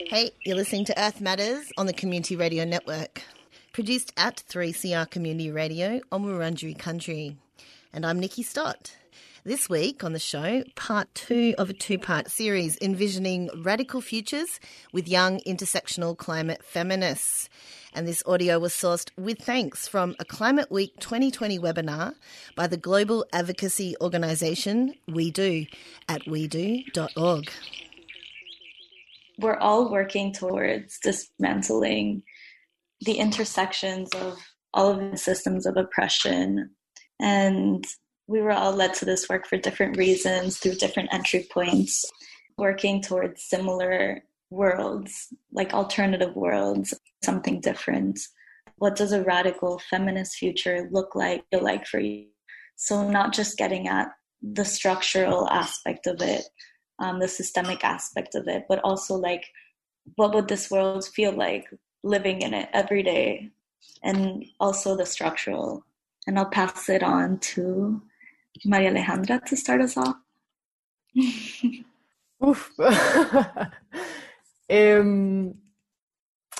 Hey, 0.00 0.32
you're 0.44 0.56
listening 0.56 0.84
to 0.86 1.02
Earth 1.02 1.22
Matters 1.22 1.72
on 1.78 1.86
the 1.86 1.94
Community 1.94 2.36
Radio 2.36 2.64
Network. 2.66 3.22
Produced 3.72 4.12
at 4.18 4.42
3CR 4.50 5.08
Community 5.10 5.50
Radio 5.50 6.02
on 6.10 6.24
Wurundjeri 6.24 6.78
Country. 6.78 7.38
And 7.90 8.04
I'm 8.04 8.20
Nikki 8.20 8.42
Stott. 8.42 8.96
This 9.44 9.70
week 9.70 10.04
on 10.04 10.12
the 10.12 10.18
show, 10.18 10.62
part 10.74 11.12
two 11.14 11.54
of 11.56 11.70
a 11.70 11.72
two 11.72 11.98
part 11.98 12.30
series 12.30 12.76
envisioning 12.82 13.48
radical 13.62 14.02
futures 14.02 14.60
with 14.92 15.08
young 15.08 15.40
intersectional 15.40 16.16
climate 16.16 16.62
feminists. 16.62 17.48
And 17.94 18.08
this 18.08 18.22
audio 18.24 18.58
was 18.58 18.72
sourced 18.72 19.10
with 19.18 19.38
thanks 19.38 19.86
from 19.86 20.16
a 20.18 20.24
Climate 20.24 20.70
Week 20.70 20.92
2020 21.00 21.58
webinar 21.58 22.14
by 22.56 22.66
the 22.66 22.76
global 22.76 23.26
advocacy 23.32 23.96
organisation 24.00 24.94
We 25.06 25.30
Do 25.30 25.66
at 26.08 26.22
wedo.org. 26.22 27.50
We're 29.38 29.58
all 29.58 29.90
working 29.90 30.32
towards 30.32 30.98
dismantling 31.00 32.22
the 33.00 33.14
intersections 33.14 34.10
of 34.14 34.38
all 34.72 34.90
of 34.90 35.10
the 35.10 35.18
systems 35.18 35.66
of 35.66 35.76
oppression 35.76 36.70
and 37.20 37.86
we 38.26 38.40
were 38.40 38.52
all 38.52 38.72
led 38.72 38.94
to 38.94 39.04
this 39.04 39.28
work 39.28 39.46
for 39.46 39.56
different 39.56 39.96
reasons 39.96 40.58
through 40.58 40.74
different 40.74 41.12
entry 41.12 41.46
points, 41.50 42.04
working 42.56 43.02
towards 43.02 43.42
similar 43.42 44.24
worlds, 44.50 45.28
like 45.52 45.72
alternative 45.72 46.34
worlds, 46.34 46.94
something 47.24 47.60
different. 47.60 48.20
What 48.76 48.96
does 48.96 49.12
a 49.12 49.22
radical 49.22 49.80
feminist 49.90 50.36
future 50.36 50.88
look 50.90 51.14
like, 51.14 51.44
feel 51.50 51.62
like 51.62 51.86
for 51.86 52.00
you? 52.00 52.26
So, 52.76 53.08
not 53.08 53.32
just 53.32 53.58
getting 53.58 53.88
at 53.88 54.08
the 54.42 54.64
structural 54.64 55.48
aspect 55.50 56.06
of 56.06 56.20
it, 56.20 56.42
um, 56.98 57.20
the 57.20 57.28
systemic 57.28 57.84
aspect 57.84 58.34
of 58.34 58.48
it, 58.48 58.64
but 58.68 58.80
also 58.82 59.14
like, 59.14 59.44
what 60.16 60.34
would 60.34 60.48
this 60.48 60.70
world 60.70 61.04
feel 61.04 61.32
like 61.32 61.66
living 62.02 62.42
in 62.42 62.54
it 62.54 62.68
every 62.72 63.02
day? 63.02 63.50
And 64.02 64.44
also 64.58 64.96
the 64.96 65.06
structural. 65.06 65.84
And 66.26 66.38
I'll 66.38 66.46
pass 66.46 66.88
it 66.88 67.02
on 67.02 67.38
to 67.38 68.02
Maria 68.64 68.92
Alejandra 68.92 69.44
to 69.44 69.56
start 69.56 69.80
us 69.80 69.96
off? 69.96 70.16
Oof. 72.44 72.72
um, 74.70 75.54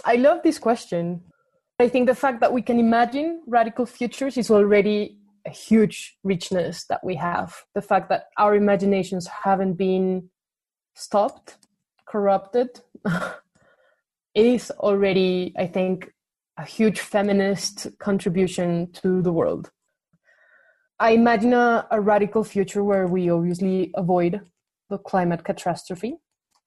I 0.04 0.16
love 0.16 0.42
this 0.42 0.58
question. 0.58 1.22
I 1.78 1.88
think 1.88 2.06
the 2.06 2.14
fact 2.14 2.40
that 2.40 2.52
we 2.52 2.62
can 2.62 2.78
imagine 2.78 3.42
radical 3.46 3.86
futures 3.86 4.36
is 4.36 4.50
already 4.50 5.18
a 5.46 5.50
huge 5.50 6.16
richness 6.22 6.84
that 6.86 7.02
we 7.04 7.16
have. 7.16 7.54
The 7.74 7.82
fact 7.82 8.08
that 8.08 8.26
our 8.38 8.54
imaginations 8.54 9.26
haven't 9.26 9.74
been 9.74 10.28
stopped, 10.94 11.56
corrupted, 12.06 12.80
is 14.34 14.70
already, 14.72 15.52
I 15.58 15.66
think, 15.66 16.12
a 16.58 16.64
huge 16.64 17.00
feminist 17.00 17.86
contribution 17.98 18.92
to 18.92 19.22
the 19.22 19.32
world. 19.32 19.70
I 21.00 21.10
imagine 21.12 21.52
a, 21.52 21.86
a 21.90 22.00
radical 22.00 22.44
future 22.44 22.84
where 22.84 23.06
we 23.06 23.30
obviously 23.30 23.90
avoid 23.94 24.40
the 24.90 24.98
climate 24.98 25.44
catastrophe, 25.44 26.18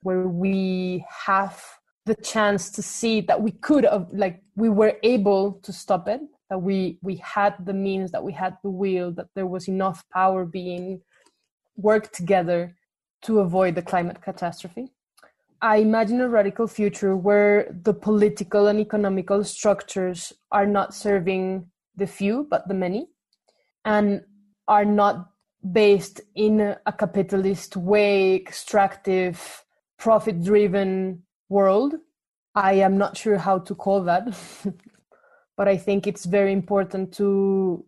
where 0.02 0.28
we 0.28 1.06
have 1.26 1.64
the 2.06 2.16
chance 2.16 2.70
to 2.72 2.82
see 2.82 3.22
that 3.22 3.42
we 3.42 3.52
could 3.52 3.84
have, 3.84 4.08
like, 4.14 4.44
we 4.56 4.70
were 4.70 4.94
able 5.04 5.54
to 5.64 5.74
stop 5.74 6.08
it, 6.08 6.22
that 6.50 6.62
we 6.62 7.00
we 7.02 7.16
had 7.18 7.56
the 7.66 7.74
means, 7.74 8.12
that 8.12 8.24
we 8.24 8.32
had 8.32 8.58
the 8.64 8.70
will, 8.70 9.12
that 9.12 9.28
there 9.36 9.48
was 9.48 9.68
enough 9.68 10.04
power 10.14 10.46
being 10.46 11.02
worked 11.76 12.14
together 12.14 12.76
to 13.24 13.40
avoid 13.40 13.76
the 13.76 13.82
climate 13.82 14.22
catastrophe. 14.22 14.92
I 15.62 15.78
imagine 15.78 16.22
a 16.22 16.30
radical 16.30 16.68
future 16.68 17.16
where 17.16 17.76
the 17.84 17.94
political 17.94 18.68
and 18.68 18.80
economical 18.80 19.44
structures 19.44 20.32
are 20.52 20.68
not 20.68 20.94
serving 20.94 21.66
the 21.96 22.06
few 22.06 22.46
but 22.52 22.68
the 22.68 22.74
many 22.74 23.08
and 23.84 24.22
are 24.68 24.86
not 24.86 25.32
based 25.72 26.22
in 26.36 26.60
a 26.62 26.94
capitalist 26.94 27.76
way, 27.76 28.36
extractive, 28.36 29.64
profit 29.98 30.44
driven 30.44 31.24
world. 31.50 31.96
I 32.54 32.74
am 32.74 32.98
not 32.98 33.18
sure 33.18 33.38
how 33.38 33.60
to 33.60 33.76
call 33.76 34.04
that, 34.04 34.28
but 35.58 35.68
I 35.68 35.78
think 35.78 36.08
it's 36.08 36.26
very 36.26 36.54
important 36.54 37.14
to 37.16 37.86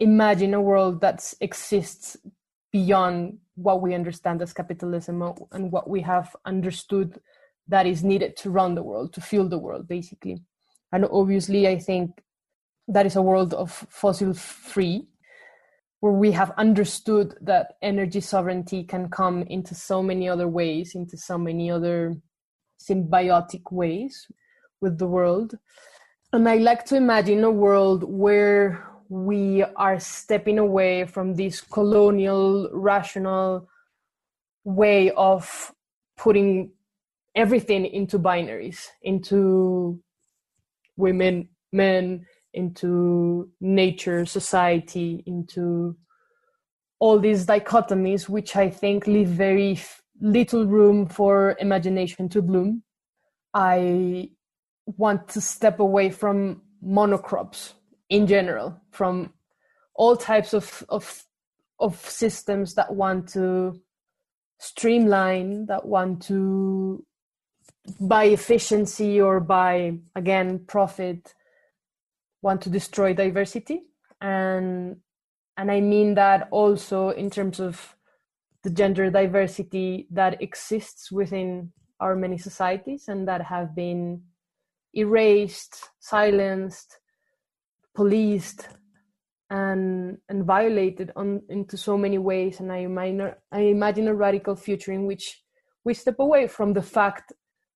imagine 0.00 0.54
a 0.54 0.60
world 0.60 1.00
that 1.00 1.32
exists 1.40 2.16
beyond 2.72 3.38
what 3.54 3.82
we 3.82 3.94
understand 3.94 4.42
as 4.42 4.52
capitalism 4.52 5.22
and 5.52 5.70
what 5.70 5.88
we 5.88 6.00
have 6.00 6.34
understood 6.44 7.20
that 7.68 7.86
is 7.86 8.02
needed 8.02 8.36
to 8.36 8.50
run 8.50 8.74
the 8.74 8.82
world, 8.82 9.12
to 9.12 9.20
fuel 9.20 9.48
the 9.48 9.58
world, 9.58 9.86
basically. 9.86 10.42
And 10.90 11.06
obviously, 11.10 11.68
I 11.68 11.78
think 11.78 12.22
that 12.88 13.06
is 13.06 13.16
a 13.16 13.22
world 13.22 13.54
of 13.54 13.70
fossil 13.70 14.34
free 14.34 15.06
where 16.00 16.12
we 16.12 16.32
have 16.32 16.52
understood 16.58 17.36
that 17.40 17.74
energy 17.80 18.20
sovereignty 18.20 18.82
can 18.82 19.08
come 19.08 19.42
into 19.44 19.74
so 19.74 20.02
many 20.02 20.28
other 20.28 20.48
ways, 20.48 20.94
into 20.94 21.16
so 21.16 21.38
many 21.38 21.70
other 21.70 22.16
symbiotic 22.88 23.70
ways 23.70 24.26
with 24.80 24.98
the 24.98 25.06
world. 25.06 25.58
And 26.32 26.48
I 26.48 26.56
like 26.56 26.84
to 26.86 26.96
imagine 26.96 27.44
a 27.44 27.50
world 27.50 28.04
where 28.04 28.88
we 29.08 29.62
are 29.76 30.00
stepping 30.00 30.58
away 30.58 31.04
from 31.04 31.34
this 31.34 31.60
colonial, 31.60 32.70
rational 32.72 33.68
way 34.64 35.10
of 35.10 35.72
putting 36.16 36.72
everything 37.34 37.84
into 37.84 38.18
binaries, 38.18 38.86
into 39.02 40.00
women, 40.96 41.48
men, 41.72 42.26
into 42.54 43.50
nature, 43.60 44.24
society, 44.26 45.22
into 45.26 45.96
all 46.98 47.18
these 47.18 47.46
dichotomies, 47.46 48.28
which 48.28 48.56
I 48.56 48.70
think 48.70 49.06
leave 49.06 49.28
very 49.28 49.78
little 50.20 50.66
room 50.66 51.06
for 51.06 51.56
imagination 51.58 52.28
to 52.30 52.42
bloom. 52.42 52.82
I 53.54 54.30
want 54.86 55.28
to 55.28 55.40
step 55.40 55.80
away 55.80 56.10
from 56.10 56.62
monocrops 56.84 57.72
in 58.08 58.26
general, 58.26 58.80
from 58.90 59.32
all 59.94 60.16
types 60.16 60.54
of, 60.54 60.84
of, 60.88 61.24
of 61.78 61.96
systems 62.08 62.74
that 62.74 62.94
want 62.94 63.28
to 63.30 63.80
streamline, 64.58 65.66
that 65.66 65.84
want 65.84 66.22
to, 66.22 67.04
by 68.00 68.24
efficiency 68.24 69.20
or 69.20 69.40
by, 69.40 69.98
again, 70.14 70.64
profit, 70.66 71.34
want 72.42 72.60
to 72.62 72.70
destroy 72.70 73.14
diversity 73.14 73.82
and 74.20 74.96
and 75.56 75.70
i 75.70 75.80
mean 75.80 76.14
that 76.14 76.48
also 76.50 77.10
in 77.10 77.30
terms 77.30 77.60
of 77.60 77.96
the 78.62 78.70
gender 78.70 79.10
diversity 79.10 80.06
that 80.10 80.40
exists 80.40 81.10
within 81.10 81.72
our 82.00 82.16
many 82.16 82.38
societies 82.38 83.08
and 83.08 83.26
that 83.28 83.42
have 83.42 83.74
been 83.74 84.22
erased 84.94 85.90
silenced 86.00 86.98
policed 87.94 88.68
and 89.50 90.18
and 90.28 90.44
violated 90.44 91.12
on 91.16 91.40
into 91.48 91.76
so 91.76 91.96
many 91.96 92.18
ways 92.18 92.60
and 92.60 92.70
i 92.72 92.78
imagine 92.78 93.32
i 93.52 93.60
imagine 93.60 94.08
a 94.08 94.14
radical 94.14 94.54
future 94.54 94.92
in 94.92 95.06
which 95.06 95.42
we 95.84 95.94
step 95.94 96.18
away 96.18 96.46
from 96.46 96.72
the 96.72 96.82
fact 96.82 97.32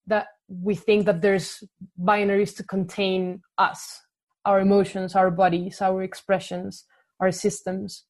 that 0.06 0.26
we 0.48 0.74
think 0.74 1.06
that 1.06 1.22
there's 1.22 1.62
binaries 2.00 2.54
to 2.56 2.62
contain 2.62 3.40
us 3.58 4.00
our 4.46 4.60
emotions, 4.60 5.16
our 5.16 5.30
bodies, 5.30 5.82
our 5.82 6.02
expressions, 6.02 6.84
our 7.20 7.32
systems. 7.32 8.04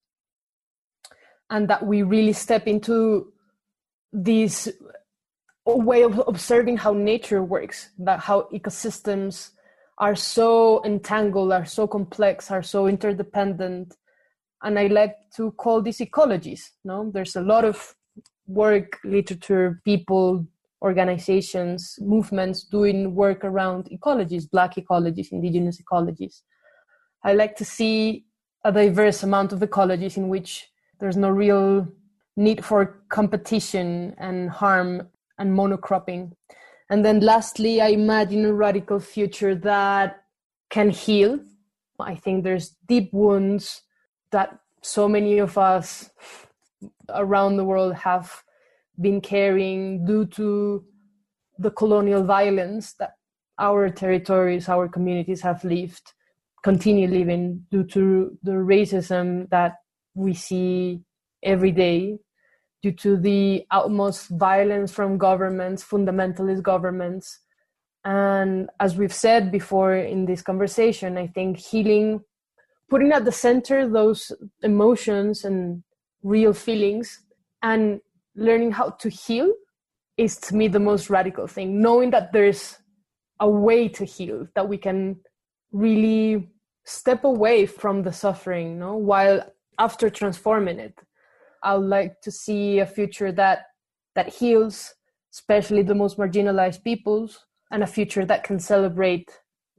And 1.50 1.68
that 1.68 1.86
we 1.86 2.02
really 2.02 2.32
step 2.32 2.66
into 2.66 3.32
this 4.12 4.68
way 5.64 6.02
of 6.02 6.22
observing 6.26 6.78
how 6.78 6.92
nature 6.92 7.42
works, 7.42 7.90
that 7.98 8.20
how 8.20 8.48
ecosystems 8.52 9.50
are 9.98 10.14
so 10.14 10.84
entangled, 10.84 11.52
are 11.52 11.64
so 11.64 11.86
complex, 11.86 12.50
are 12.50 12.62
so 12.62 12.86
interdependent. 12.86 13.94
And 14.62 14.78
I 14.78 14.88
like 14.88 15.16
to 15.36 15.52
call 15.52 15.82
these 15.82 15.98
ecologies. 15.98 16.70
No, 16.84 17.10
there's 17.12 17.36
a 17.36 17.40
lot 17.40 17.64
of 17.64 17.94
work, 18.46 18.98
literature, 19.04 19.80
people 19.84 20.46
organizations, 20.82 21.98
movements 22.00 22.64
doing 22.64 23.14
work 23.14 23.44
around 23.44 23.88
ecologies, 23.90 24.48
black 24.48 24.74
ecologies, 24.74 25.32
indigenous 25.32 25.80
ecologies. 25.80 26.42
I 27.24 27.32
like 27.32 27.56
to 27.56 27.64
see 27.64 28.26
a 28.64 28.70
diverse 28.70 29.22
amount 29.22 29.52
of 29.52 29.60
ecologies 29.60 30.16
in 30.16 30.28
which 30.28 30.68
there's 30.98 31.16
no 31.16 31.28
real 31.28 31.88
need 32.36 32.64
for 32.64 33.02
competition 33.08 34.14
and 34.18 34.50
harm 34.50 35.08
and 35.38 35.56
monocropping. 35.56 36.32
And 36.90 37.04
then 37.04 37.20
lastly, 37.20 37.80
I 37.80 37.88
imagine 37.88 38.44
a 38.44 38.52
radical 38.52 39.00
future 39.00 39.54
that 39.54 40.22
can 40.70 40.90
heal. 40.90 41.40
I 41.98 42.14
think 42.14 42.44
there's 42.44 42.76
deep 42.86 43.12
wounds 43.12 43.82
that 44.30 44.58
so 44.82 45.08
many 45.08 45.38
of 45.38 45.58
us 45.58 46.10
around 47.14 47.56
the 47.56 47.64
world 47.64 47.94
have 47.94 48.42
been 49.00 49.20
carrying 49.20 50.04
due 50.04 50.26
to 50.26 50.84
the 51.58 51.70
colonial 51.70 52.22
violence 52.22 52.92
that 52.94 53.14
our 53.58 53.88
territories, 53.88 54.68
our 54.68 54.88
communities 54.88 55.40
have 55.40 55.64
lived, 55.64 56.12
continue 56.62 57.08
living 57.08 57.64
due 57.70 57.84
to 57.84 58.36
the 58.42 58.52
racism 58.52 59.48
that 59.50 59.76
we 60.16 60.34
see 60.34 61.02
every 61.42 61.72
day, 61.72 62.18
due 62.82 62.92
to 62.92 63.16
the 63.16 63.64
utmost 63.70 64.28
violence 64.30 64.92
from 64.92 65.18
governments, 65.18 65.84
fundamentalist 65.84 66.62
governments. 66.62 67.40
And 68.04 68.70
as 68.80 68.96
we've 68.96 69.14
said 69.14 69.52
before 69.52 69.94
in 69.94 70.26
this 70.26 70.42
conversation, 70.42 71.18
I 71.18 71.26
think 71.26 71.58
healing, 71.58 72.20
putting 72.88 73.12
at 73.12 73.24
the 73.24 73.32
center 73.32 73.88
those 73.88 74.32
emotions 74.62 75.44
and 75.44 75.82
real 76.22 76.52
feelings 76.52 77.22
and 77.62 78.00
learning 78.34 78.72
how 78.72 78.90
to 78.90 79.08
heal 79.08 79.52
is 80.16 80.38
to 80.38 80.56
me 80.56 80.68
the 80.68 80.80
most 80.80 81.10
radical 81.10 81.46
thing 81.46 81.80
knowing 81.80 82.10
that 82.10 82.32
there's 82.32 82.78
a 83.40 83.48
way 83.48 83.88
to 83.88 84.04
heal 84.04 84.46
that 84.54 84.68
we 84.68 84.78
can 84.78 85.16
really 85.72 86.48
step 86.84 87.24
away 87.24 87.66
from 87.66 88.02
the 88.02 88.12
suffering 88.12 88.78
no 88.78 88.96
while 88.96 89.44
after 89.78 90.10
transforming 90.10 90.78
it 90.78 90.98
i 91.62 91.74
would 91.74 91.88
like 91.88 92.20
to 92.20 92.30
see 92.30 92.78
a 92.78 92.86
future 92.86 93.32
that 93.32 93.66
that 94.14 94.28
heals 94.28 94.94
especially 95.32 95.82
the 95.82 95.94
most 95.94 96.16
marginalized 96.18 96.82
peoples 96.82 97.46
and 97.70 97.82
a 97.82 97.86
future 97.86 98.24
that 98.24 98.44
can 98.44 98.58
celebrate 98.58 99.30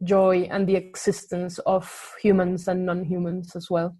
joy 0.04 0.48
and 0.52 0.68
the 0.68 0.76
existence 0.76 1.58
of 1.60 2.14
humans 2.22 2.68
and 2.68 2.86
non-humans 2.86 3.56
as 3.56 3.70
well 3.70 3.96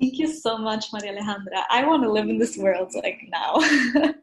Thank 0.00 0.16
you 0.16 0.32
so 0.32 0.56
much, 0.56 0.86
Maria 0.94 1.12
Alejandra. 1.12 1.62
I 1.68 1.86
want 1.86 2.02
to 2.04 2.10
live 2.10 2.26
in 2.26 2.38
this 2.38 2.56
world 2.56 2.90
like 2.94 3.20
now. 3.28 3.56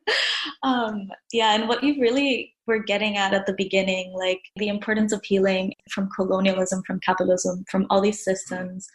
um, 0.63 1.11
yeah, 1.31 1.53
and 1.53 1.67
what 1.67 1.83
you 1.83 2.01
really 2.01 2.55
were 2.65 2.79
getting 2.79 3.15
at 3.15 3.35
at 3.35 3.45
the 3.45 3.53
beginning, 3.53 4.11
like 4.17 4.41
the 4.55 4.69
importance 4.69 5.13
of 5.13 5.23
healing 5.23 5.73
from 5.91 6.09
colonialism, 6.09 6.81
from 6.81 6.99
capitalism, 7.01 7.63
from 7.69 7.85
all 7.91 8.01
these 8.01 8.23
systems, 8.23 8.87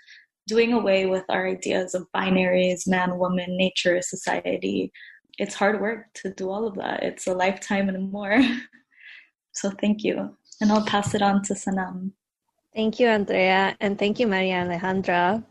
doing 0.47 0.73
away 0.73 1.07
with 1.07 1.25
our 1.29 1.47
ideas 1.47 1.95
of 1.95 2.07
binaries, 2.15 2.87
man, 2.87 3.19
woman, 3.19 3.57
nature, 3.57 4.01
society. 4.03 4.93
It's 5.39 5.55
hard 5.55 5.81
work 5.81 6.07
to 6.15 6.33
do 6.35 6.51
all 6.51 6.67
of 6.67 6.75
that. 6.77 7.03
It's 7.03 7.27
a 7.27 7.35
lifetime 7.35 7.89
and 7.89 8.11
more. 8.11 8.41
so 9.53 9.71
thank 9.81 10.05
you. 10.05 10.37
And 10.61 10.71
I'll 10.71 10.85
pass 10.85 11.15
it 11.15 11.23
on 11.23 11.43
to 11.45 11.55
Sanam. 11.55 12.13
Thank 12.75 12.99
you, 13.01 13.07
Andrea, 13.07 13.77
and 13.81 13.99
thank 13.99 14.19
you, 14.19 14.27
Maria 14.27 14.65
Alejandra 14.65 15.45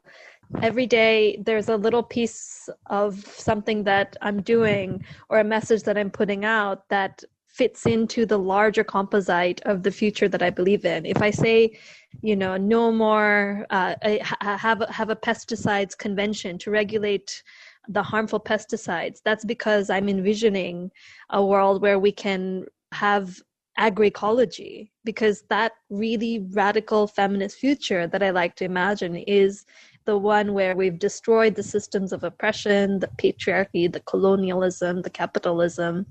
every 0.62 0.86
day 0.86 1.42
there's 1.46 1.70
a 1.70 1.78
little 1.78 2.04
piece 2.04 2.68
of 2.88 3.26
something 3.26 3.84
that 3.84 4.18
I'm 4.22 4.42
doing 4.42 5.04
or 5.30 5.40
a 5.40 5.44
message 5.44 5.84
that 5.84 5.98
I'm 5.98 6.10
putting 6.12 6.46
out 6.46 6.88
that 6.90 7.24
fits 7.52 7.86
into 7.86 8.26
the 8.26 8.38
larger 8.38 8.84
composite 8.84 9.62
of 9.66 9.84
the 9.84 9.92
future 9.92 10.30
that 10.30 10.42
I 10.42 10.50
believe 10.50 10.86
in. 10.86 11.06
If 11.06 11.22
I 11.22 11.32
say, 11.32 11.78
you 12.22 12.36
know, 12.36 12.58
no 12.58 12.92
more, 12.92 13.66
uh, 13.70 13.96
have 14.40 14.84
have 14.90 15.10
a 15.10 15.16
pesticides 15.16 15.98
convention 15.98 16.58
to 16.60 16.72
regulate 16.72 17.44
the 17.88 18.04
harmful 18.04 18.40
pesticides, 18.40 19.20
that's 19.26 19.46
because 19.46 19.90
I'm 19.90 20.08
envisioning 20.08 20.92
a 21.30 21.46
world 21.46 21.82
where 21.82 22.00
we 22.00 22.12
can 22.12 22.66
have 22.94 23.42
agroecology 23.80 24.92
because 25.06 25.44
that 25.50 25.72
really 25.90 26.46
radical 26.52 27.08
feminist 27.08 27.58
future 27.58 28.06
that 28.08 28.22
I 28.22 28.30
like 28.30 28.56
to 28.58 28.66
imagine 28.66 29.16
is 29.16 29.66
the 30.06 30.18
one 30.18 30.54
where 30.54 30.76
we've 30.76 31.00
destroyed 31.00 31.56
the 31.56 31.64
systems 31.64 32.12
of 32.12 32.24
oppression, 32.24 33.00
the 33.00 33.10
patriarchy, 33.18 33.92
the 33.92 34.00
colonialism, 34.02 35.02
the 35.02 35.10
capitalism. 35.10 36.06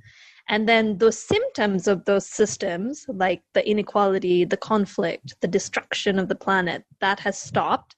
And 0.49 0.69
then 0.69 0.99
those 0.99 1.19
symptoms 1.19 1.87
of 1.87 2.05
those 2.05 2.27
systems, 2.27 3.07
like 3.09 3.43
the 3.55 3.69
inequality, 3.69 4.45
the 4.45 4.57
conflict, 4.57 5.35
the 5.41 5.49
destruction 5.49 6.19
of 6.19 6.29
the 6.29 6.35
planet, 6.35 6.85
that 7.01 7.21
has 7.21 7.39
stopped. 7.39 7.97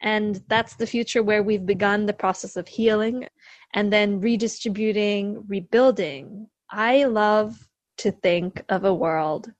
And 0.00 0.42
that's 0.48 0.76
the 0.76 0.86
future 0.86 1.22
where 1.22 1.42
we've 1.42 1.66
begun 1.66 2.06
the 2.06 2.12
process 2.12 2.56
of 2.56 2.68
healing 2.68 3.26
and 3.74 3.92
then 3.92 4.20
redistributing, 4.20 5.44
rebuilding. 5.48 6.48
I 6.70 7.04
love 7.04 7.68
to 7.98 8.10
think 8.10 8.62
of 8.68 8.84
a 8.84 8.94
world 8.94 9.52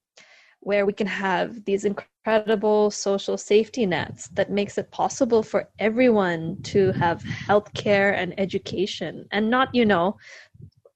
where 0.65 0.87
we 0.87 0.93
can 0.93 1.07
have 1.07 1.65
these 1.67 1.85
incredible 1.85 2.91
social 2.91 3.37
safety 3.37 3.85
nets 3.85 4.29
that 4.29 4.51
makes 4.51 4.79
it 4.79 4.91
possible 4.91 5.43
for 5.43 5.69
everyone 5.79 6.57
to 6.63 6.91
have 6.93 7.23
healthcare 7.23 8.15
and 8.15 8.39
education 8.41 9.27
and 9.31 9.51
not 9.51 9.75
you 9.75 9.85
know 9.85 10.17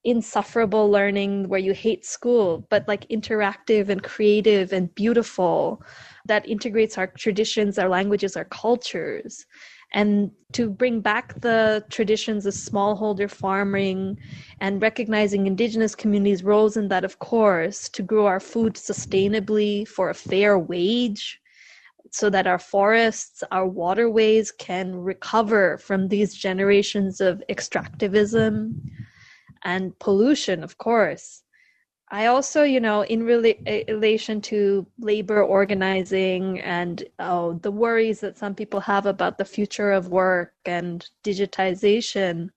insufferable 0.05 0.91
learning 0.91 1.49
where 1.49 1.61
you 1.61 1.73
hate 1.73 2.07
school 2.07 2.67
but 2.71 2.87
like 2.87 3.09
interactive 3.09 3.89
and 3.89 4.03
creative 4.03 4.73
and 4.73 4.95
beautiful 4.95 5.83
that 6.25 6.49
integrates 6.49 6.97
our 6.97 7.09
traditions 7.09 7.79
our 7.79 7.89
languages 7.89 8.37
our 8.37 8.45
cultures. 8.45 9.47
And 9.93 10.31
to 10.53 10.69
bring 10.69 11.01
back 11.01 11.41
the 11.41 11.85
traditions 11.89 12.45
of 12.45 12.53
smallholder 12.53 13.31
farming 13.31 14.19
and 14.61 14.83
recognizing 14.83 15.47
indigenous 15.47 15.95
communities' 15.95 16.45
roles 16.45 16.77
in 16.77 16.89
that, 16.89 17.05
of 17.05 17.19
course, 17.21 17.89
to 17.91 18.03
grow 18.03 18.27
our 18.27 18.41
food 18.41 18.75
sustainably 18.75 19.89
for 19.89 20.11
a 20.11 20.15
fair 20.15 20.59
wage 20.59 21.41
so 22.11 22.29
that 22.31 22.47
our 22.47 22.59
forests, 22.59 23.43
our 23.51 23.67
waterways 23.67 24.53
can 24.53 24.95
recover 24.95 25.79
from 25.79 26.09
these 26.09 26.35
generations 26.35 27.21
of 27.21 27.43
extractivism 27.49 28.75
and 29.65 29.99
pollution, 29.99 30.63
of 30.63 30.79
course. 30.79 31.43
I 32.11 32.27
also, 32.27 32.63
you 32.63 32.81
know, 32.81 33.03
in 33.03 33.23
uh, 33.23 33.53
relation 33.89 34.41
to 34.43 34.87
labor 34.99 35.43
organizing 35.43 36.61
and 36.61 37.05
oh, 37.19 37.59
the 37.63 37.71
worries 37.71 38.21
that 38.21 38.39
some 38.39 38.55
people 38.55 38.81
have 38.81 39.05
about 39.05 39.37
the 39.37 39.45
future 39.45 39.93
of 39.93 40.09
work 40.09 40.55
and 40.65 41.07
digitization, 41.23 42.49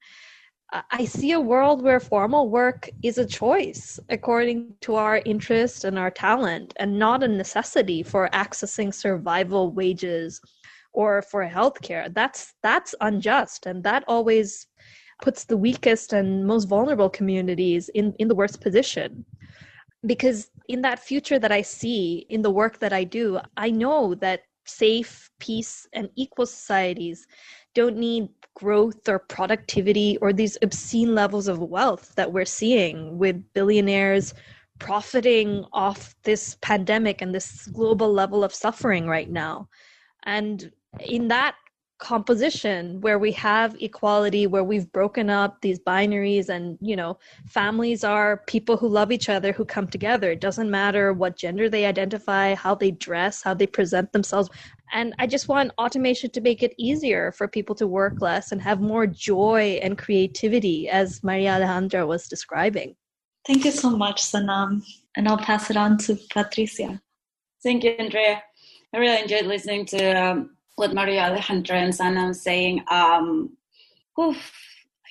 I 0.89 1.03
see 1.03 1.33
a 1.33 1.39
world 1.39 1.83
where 1.83 2.00
formal 2.00 2.50
work 2.50 2.89
is 3.04 3.18
a 3.18 3.25
choice 3.25 4.00
according 4.07 4.75
to 4.81 4.95
our 4.95 5.21
interest 5.25 5.83
and 5.83 6.00
our 6.00 6.09
talent, 6.12 6.74
and 6.77 6.97
not 6.97 7.24
a 7.24 7.27
necessity 7.27 8.04
for 8.04 8.30
accessing 8.31 8.94
survival 8.94 9.74
wages 9.74 10.39
or 10.94 11.21
for 11.24 11.45
healthcare. 11.45 12.13
That's 12.13 12.54
that's 12.63 12.95
unjust, 13.01 13.65
and 13.65 13.83
that 13.83 14.06
always 14.07 14.68
puts 15.21 15.45
the 15.45 15.57
weakest 15.57 16.13
and 16.13 16.45
most 16.45 16.66
vulnerable 16.66 17.09
communities 17.09 17.90
in, 17.90 18.13
in 18.19 18.28
the 18.28 18.35
worst 18.35 18.59
position 18.59 19.25
because 20.06 20.49
in 20.68 20.81
that 20.81 20.99
future 20.99 21.40
that 21.40 21.51
I 21.51 21.61
see 21.61 22.25
in 22.30 22.42
the 22.42 22.49
work 22.49 22.80
that 22.80 22.94
I 22.94 23.04
do, 23.04 23.40
I 23.57 23.69
know 23.69 24.16
that 24.16 24.42
safe, 24.66 25.30
peace, 25.40 25.87
and 25.94 26.09
equal 26.16 26.45
societies 26.45 27.28
don't 27.73 27.97
need 27.97 28.30
growth 28.56 29.07
or 29.07 29.19
productivity 29.19 30.18
or 30.18 30.33
these 30.33 30.57
obscene 30.61 31.16
levels 31.16 31.47
of 31.47 31.59
wealth 31.59 32.13
that 32.16 32.31
we're 32.31 32.45
seeing 32.45 33.18
with 33.18 33.42
billionaires 33.54 34.33
profiting 34.80 35.63
off 35.71 36.16
this 36.23 36.57
pandemic 36.61 37.21
and 37.21 37.33
this 37.33 37.68
global 37.68 38.11
level 38.11 38.44
of 38.44 38.54
suffering 38.54 39.07
right 39.07 39.30
now. 39.30 39.69
And 40.23 40.71
in 40.99 41.28
that 41.30 41.56
composition 42.01 42.99
where 43.01 43.19
we 43.19 43.31
have 43.31 43.79
equality 43.79 44.47
where 44.47 44.63
we've 44.63 44.91
broken 44.91 45.29
up 45.29 45.61
these 45.61 45.79
binaries 45.79 46.49
and 46.49 46.77
you 46.81 46.95
know 46.95 47.17
families 47.45 48.03
are 48.03 48.41
people 48.47 48.75
who 48.75 48.87
love 48.87 49.11
each 49.11 49.29
other 49.29 49.51
who 49.53 49.63
come 49.63 49.87
together. 49.87 50.31
It 50.31 50.41
doesn't 50.41 50.69
matter 50.69 51.13
what 51.13 51.37
gender 51.37 51.69
they 51.69 51.85
identify 51.85 52.55
how 52.55 52.73
they 52.73 52.91
dress 52.91 53.43
how 53.43 53.53
they 53.53 53.67
present 53.67 54.11
themselves. 54.11 54.49
And 54.93 55.13
i 55.19 55.27
just 55.27 55.47
want 55.47 55.71
automation 55.77 56.31
to 56.31 56.41
make 56.41 56.63
it 56.63 56.73
easier 56.77 57.31
for 57.31 57.47
people 57.47 57.75
to 57.75 57.87
work 57.87 58.19
less 58.19 58.51
and 58.51 58.61
have 58.61 58.81
more 58.81 59.05
joy 59.05 59.79
and 59.83 59.97
creativity 59.97 60.89
as 60.89 61.23
maria 61.23 61.51
alejandra 61.51 62.05
was 62.07 62.27
describing. 62.27 62.95
Thank 63.47 63.63
you 63.65 63.71
so 63.71 63.91
much 63.91 64.23
sanam. 64.23 64.81
And 65.15 65.27
i'll 65.27 65.45
pass 65.49 65.69
it 65.69 65.77
on 65.77 65.99
to 66.05 66.17
patricia. 66.33 66.99
Thank 67.61 67.83
you 67.83 67.91
andrea. 67.91 68.41
I 68.93 68.97
really 68.97 69.21
enjoyed 69.21 69.45
listening 69.45 69.85
to 69.93 70.01
um, 70.23 70.57
what 70.81 70.95
Maria 70.95 71.21
Alejandra 71.21 71.76
and 71.76 71.94
Sanam 71.94 72.35
saying, 72.35 72.83
um, 72.90 73.56
oof, 74.19 74.52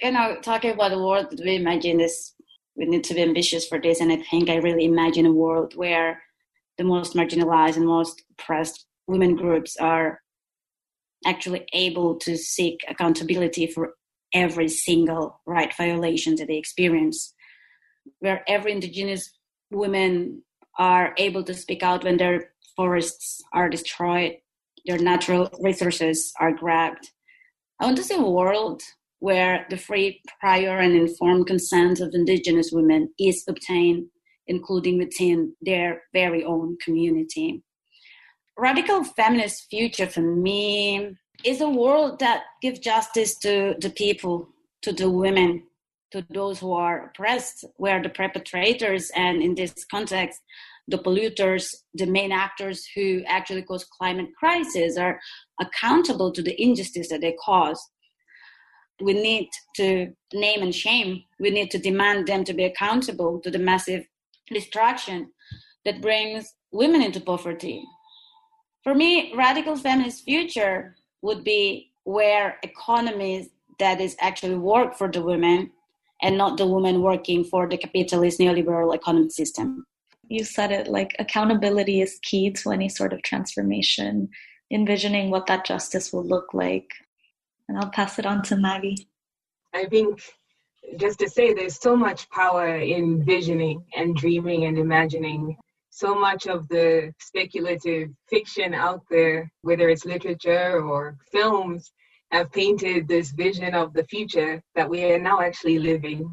you 0.03 0.11
know, 0.11 0.37
talking 0.43 0.73
about 0.73 0.91
the 0.91 0.99
world 0.99 1.31
that 1.31 1.45
we 1.45 1.55
imagine 1.55 2.00
is 2.00 2.33
we 2.75 2.87
need 2.87 3.05
to 3.05 3.15
be 3.15 3.23
ambitious 3.23 3.69
for 3.69 3.81
this. 3.81 4.00
And 4.00 4.11
I 4.11 4.17
think 4.17 4.50
I 4.50 4.57
really 4.57 4.85
imagine 4.85 5.27
a 5.27 5.33
world 5.33 5.77
where 5.77 6.21
the 6.77 6.83
most 6.83 7.15
marginalized 7.15 7.77
and 7.77 7.87
most 7.87 8.21
oppressed 8.33 8.87
women 9.07 9.37
groups 9.37 9.77
are 9.77 10.21
actually 11.25 11.65
able 11.73 12.17
to 12.17 12.37
seek 12.37 12.81
accountability 12.89 13.69
for 13.69 13.95
every 14.35 14.69
single 14.69 15.41
right 15.47 15.73
violation 15.77 16.35
that 16.37 16.49
they 16.49 16.57
experience. 16.57 17.33
Where 18.19 18.43
every 18.49 18.73
indigenous 18.73 19.31
women 19.71 20.43
are 20.77 21.15
able 21.17 21.45
to 21.45 21.55
speak 21.55 21.85
out 21.85 22.03
when 22.03 22.17
their 22.17 22.55
forests 22.75 23.41
are 23.53 23.69
destroyed, 23.69 24.39
their 24.87 24.99
natural 24.99 25.51
resources 25.61 26.33
are 26.41 26.53
grabbed, 26.53 27.11
I 27.81 27.87
want 27.87 27.97
to 27.97 28.05
see 28.05 28.17
a 28.17 28.23
world 28.23 28.83
where 29.21 29.67
the 29.71 29.77
free, 29.77 30.21
prior, 30.41 30.79
and 30.79 30.95
informed 30.95 31.47
consent 31.47 32.01
of 32.01 32.15
Indigenous 32.15 32.71
women 32.73 33.11
is 33.19 33.45
obtained, 33.49 34.07
including 34.47 34.99
within 34.99 35.55
their 35.61 36.03
very 36.13 36.45
own 36.45 36.77
community. 36.85 37.63
Radical 38.59 39.05
feminist 39.05 39.67
future 39.71 40.07
for 40.07 40.21
me 40.21 41.17
is 41.45 41.61
a 41.61 41.69
world 41.69 42.19
that 42.19 42.43
gives 42.61 42.79
justice 42.79 43.39
to 43.39 43.75
the 43.81 43.91
people, 43.91 44.49
to 44.83 44.93
the 44.93 45.09
women, 45.09 45.63
to 46.13 46.27
those 46.31 46.59
who 46.59 46.73
are 46.73 47.07
oppressed, 47.07 47.65
where 47.77 48.03
the 48.03 48.09
perpetrators 48.09 49.11
and 49.15 49.43
in 49.43 49.55
this 49.55 49.85
context, 49.91 50.41
the 50.90 50.99
polluters, 50.99 51.75
the 51.94 52.06
main 52.06 52.32
actors 52.32 52.87
who 52.94 53.23
actually 53.26 53.62
cause 53.62 53.85
climate 53.85 54.28
crisis 54.38 54.97
are 54.97 55.20
accountable 55.61 56.32
to 56.32 56.42
the 56.42 56.61
injustice 56.61 57.09
that 57.09 57.20
they 57.20 57.37
cause. 57.44 57.80
We 59.00 59.14
need 59.14 59.49
to 59.76 60.12
name 60.35 60.62
and 60.62 60.75
shame. 60.75 61.23
We 61.38 61.50
need 61.50 61.70
to 61.70 61.78
demand 61.78 62.26
them 62.26 62.44
to 62.44 62.52
be 62.52 62.64
accountable 62.64 63.40
to 63.40 63.50
the 63.50 63.59
massive 63.59 64.04
destruction 64.52 65.30
that 65.85 66.02
brings 66.02 66.52
women 66.73 67.02
into 67.02 67.20
poverty. 67.20 67.82
For 68.85 68.94
me, 68.94 69.32
radical 69.37 69.76
feminist 69.76 70.25
future 70.25 70.97
would 71.23 71.44
be 71.44 71.92
where 72.04 72.59
economies 72.62 73.49
that 73.78 74.00
is 74.00 74.16
actually 74.20 74.56
work 74.56 74.97
for 74.97 75.11
the 75.11 75.23
women 75.23 75.70
and 76.23 76.37
not 76.37 76.59
the 76.59 76.66
women 76.66 77.00
working 77.00 77.44
for 77.44 77.68
the 77.68 77.78
capitalist 77.78 78.38
neoliberal 78.38 78.94
economic 78.94 79.32
system. 79.32 79.87
You 80.31 80.45
said 80.45 80.71
it 80.71 80.87
like 80.87 81.17
accountability 81.19 82.01
is 82.01 82.21
key 82.23 82.53
to 82.53 82.71
any 82.71 82.89
sort 82.89 83.13
of 83.13 83.21
transformation, 83.23 84.29
envisioning 84.71 85.29
what 85.29 85.49
that 85.49 85.67
justice 85.67 86.13
will 86.13 86.25
look 86.25 86.55
like. 86.55 86.89
And 87.69 87.77
I'll 87.77 87.91
pass 87.91 88.17
it 88.21 88.25
on 88.25 88.43
to 88.45 88.57
Maggie. 88.57 89.09
I 89.75 89.87
think 89.87 90.23
just 90.99 91.19
to 91.19 91.29
say 91.29 91.53
there's 91.53 91.81
so 91.81 91.97
much 91.97 92.31
power 92.31 92.77
in 92.77 93.25
visioning 93.25 93.85
and 93.97 94.15
dreaming 94.15 94.67
and 94.67 94.79
imagining. 94.79 95.57
So 95.91 96.15
much 96.15 96.47
of 96.47 96.69
the 96.69 97.13
speculative 97.19 98.11
fiction 98.29 98.73
out 98.73 99.03
there, 99.11 99.51
whether 99.63 99.89
it's 99.89 100.05
literature 100.05 100.81
or 100.81 101.17
films, 101.33 101.91
have 102.31 102.53
painted 102.53 103.09
this 103.09 103.33
vision 103.33 103.75
of 103.75 103.93
the 103.95 104.05
future 104.05 104.63
that 104.77 104.89
we 104.89 105.03
are 105.11 105.19
now 105.19 105.41
actually 105.41 105.81
living 105.81 106.31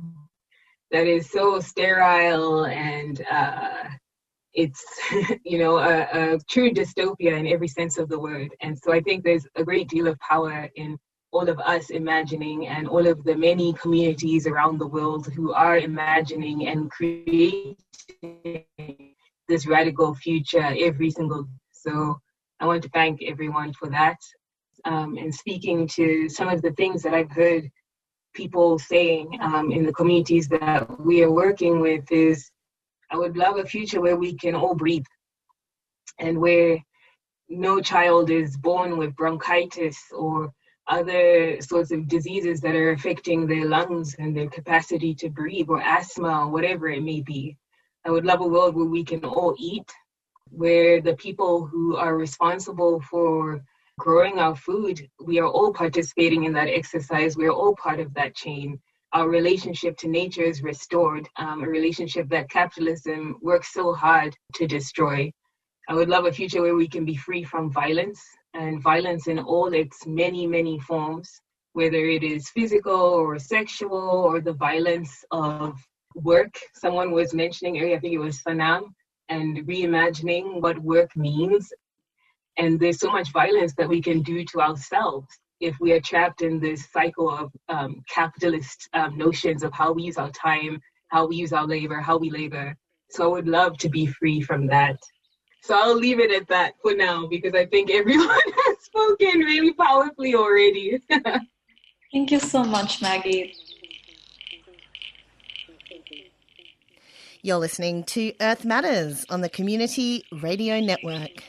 that 0.92 1.08
is 1.08 1.30
so 1.30 1.60
sterile 1.60 2.66
and 2.66 3.26
uh, 3.30 3.84
it's 4.54 4.84
you 5.44 5.58
know 5.60 5.78
a, 5.78 6.08
a, 6.14 6.40
true 6.50 6.72
dystopia 6.72 7.38
in 7.38 7.48
every 7.48 7.68
sense 7.68 7.98
of 7.98 8.10
the 8.10 8.20
word 8.20 8.50
and 8.62 8.78
so 8.78 8.92
i 8.92 9.02
think 9.02 9.24
there's 9.24 9.48
a 9.56 9.64
great 9.64 9.88
deal 9.88 10.08
of 10.08 10.20
power 10.20 10.70
in 10.76 10.98
all 11.32 11.50
of 11.50 11.60
us 11.60 11.90
imagining 11.90 12.68
and 12.68 12.88
all 12.88 13.06
of 13.06 13.24
the 13.26 13.36
many 13.36 13.74
communities 13.74 14.48
around 14.48 14.78
the 14.80 14.88
world 14.88 15.28
who 15.36 15.54
are 15.54 15.78
imagining 15.78 16.68
and 16.68 16.90
creating 16.90 17.76
this 19.50 19.68
radical 19.68 20.16
future 20.16 20.74
every 20.80 21.12
single 21.12 21.44
day. 21.44 21.50
so 21.72 22.18
i 22.60 22.66
want 22.66 22.82
to 22.82 22.90
thank 22.90 23.22
everyone 23.24 23.74
for 23.74 23.90
that 23.90 24.18
um, 24.86 25.18
and 25.18 25.34
speaking 25.34 25.88
to 25.88 26.30
some 26.30 26.48
of 26.48 26.62
the 26.62 26.72
things 26.74 27.02
that 27.04 27.14
I've 27.14 27.32
heard 27.32 27.70
people 28.38 28.78
saying 28.78 29.26
um, 29.42 29.72
in 29.72 29.84
the 29.84 29.92
communities 30.00 30.48
that 30.48 30.88
we 31.00 31.24
are 31.24 31.32
working 31.32 31.80
with 31.80 32.06
is 32.12 32.52
I 33.10 33.18
would 33.18 33.36
love 33.36 33.58
a 33.58 33.66
future 33.66 34.00
where 34.00 34.16
we 34.16 34.34
can 34.38 34.54
all 34.54 34.76
breathe 34.76 35.10
and 36.20 36.38
where 36.38 36.78
no 37.50 37.82
child 37.82 38.30
is 38.30 38.56
born 38.58 38.98
with 38.98 39.16
bronchitis 39.16 39.98
or 40.12 40.52
other 40.88 41.60
sorts 41.62 41.92
of 41.92 42.08
diseases 42.08 42.62
that 42.62 42.76
are 42.76 42.92
affecting 42.92 43.48
their 43.48 43.66
lungs 43.66 44.16
and 44.20 44.36
their 44.36 44.50
capacity 44.50 45.16
to 45.16 45.30
breathe 45.30 45.70
or 45.70 45.82
asthma 45.82 46.42
or 46.42 46.50
whatever 46.50 46.88
it 46.90 47.04
may 47.04 47.22
be. 47.22 47.58
I 48.06 48.12
would 48.12 48.26
love 48.26 48.42
a 48.42 48.48
world 48.48 48.76
where 48.76 48.86
we 48.98 49.04
can 49.04 49.26
all 49.26 49.56
eat, 49.58 49.90
where 50.52 51.02
the 51.02 51.16
people 51.16 51.66
who 51.66 51.96
are 51.98 52.16
responsible 52.16 53.02
for 53.02 53.62
growing 54.00 54.40
our 54.40 54.56
food, 54.56 55.08
we 55.24 55.40
are 55.40 55.48
all 55.48 55.74
participating 55.74 56.44
in 56.44 56.54
that 56.54 56.70
exercise. 56.70 57.36
We're 57.36 57.52
all 57.52 57.76
part 57.76 58.00
of 58.00 58.14
that 58.14 58.36
chain. 58.36 58.80
Our 59.14 59.30
relationship 59.30 59.98
to 59.98 60.08
nature 60.08 60.44
is 60.44 60.62
restored, 60.62 61.28
um, 61.38 61.64
a 61.64 61.68
relationship 61.68 62.30
that 62.30 62.50
capitalism 62.50 63.38
works 63.42 63.74
so 63.74 63.94
hard 63.94 64.36
to 64.56 64.68
destroy. 64.68 65.32
I 65.90 65.96
would 65.96 66.10
love 66.10 66.26
a 66.26 66.32
future 66.32 66.62
where 66.62 66.76
we 66.76 66.88
can 66.88 67.06
be 67.06 67.16
free 67.16 67.44
from 67.44 67.72
violence 67.72 68.22
and 68.54 68.82
violence 68.82 69.28
in 69.28 69.40
all 69.40 69.74
its 69.74 70.06
many, 70.06 70.46
many 70.46 70.80
forms, 70.80 71.30
whether 71.74 71.98
it 71.98 72.24
is 72.24 72.50
physical 72.50 72.94
or 72.94 73.40
sexual 73.40 73.94
or 73.94 74.42
the 74.42 74.54
violence 74.54 75.24
of 75.32 75.80
work. 76.16 76.54
Someone 76.76 77.12
was 77.12 77.34
mentioning 77.34 77.80
earlier, 77.80 77.96
I 77.96 78.00
think 78.00 78.14
it 78.14 78.20
was 78.20 78.42
Sanam, 78.44 78.90
and 79.30 79.66
reimagining 79.66 80.62
what 80.62 80.78
work 80.80 81.16
means 81.16 81.72
and 82.58 82.80
there's 82.80 83.00
so 83.00 83.12
much 83.12 83.32
violence 83.32 83.74
that 83.78 83.88
we 83.88 84.02
can 84.02 84.22
do 84.22 84.44
to 84.46 84.62
ourselves 84.62 85.28
if 85.60 85.76
we 85.80 85.92
are 85.94 86.02
trapped 86.02 86.42
in 86.42 86.60
this 86.60 86.90
cycle 86.92 87.30
of 87.30 87.52
um, 87.70 88.04
capitalist 88.10 88.90
um, 88.94 89.18
notions 89.18 89.64
of 89.64 89.74
how 89.74 89.92
we 89.92 90.04
use 90.04 90.18
our 90.18 90.32
time, 90.32 90.80
how 91.08 91.26
we 91.26 91.36
use 91.36 91.54
our 91.54 91.66
labor, 91.66 92.00
how 92.00 92.18
we 92.18 92.30
labor. 92.30 92.76
So 93.10 93.24
I 93.24 93.28
would 93.28 93.48
love 93.48 93.78
to 93.80 93.90
be 93.90 94.06
free 94.06 94.42
from 94.42 94.68
that. 94.68 94.98
So 95.64 95.76
I'll 95.76 95.96
leave 95.96 96.20
it 96.20 96.32
at 96.32 96.48
that 96.50 96.74
for 96.82 96.94
now 96.94 97.28
because 97.28 97.54
I 97.54 97.66
think 97.66 97.90
everyone 97.90 98.28
has 98.66 98.78
spoken 98.82 99.40
really 99.40 99.74
powerfully 99.74 100.36
already. 100.36 101.02
Thank 102.12 102.32
you 102.32 102.40
so 102.40 102.64
much, 102.64 103.02
Maggie. 103.02 103.54
You're 107.42 107.58
listening 107.58 108.04
to 108.06 108.34
Earth 108.42 108.66
Matters 108.66 109.26
on 109.30 109.42
the 109.42 109.50
Community 109.50 110.26
Radio 110.32 110.80
Network 110.80 111.44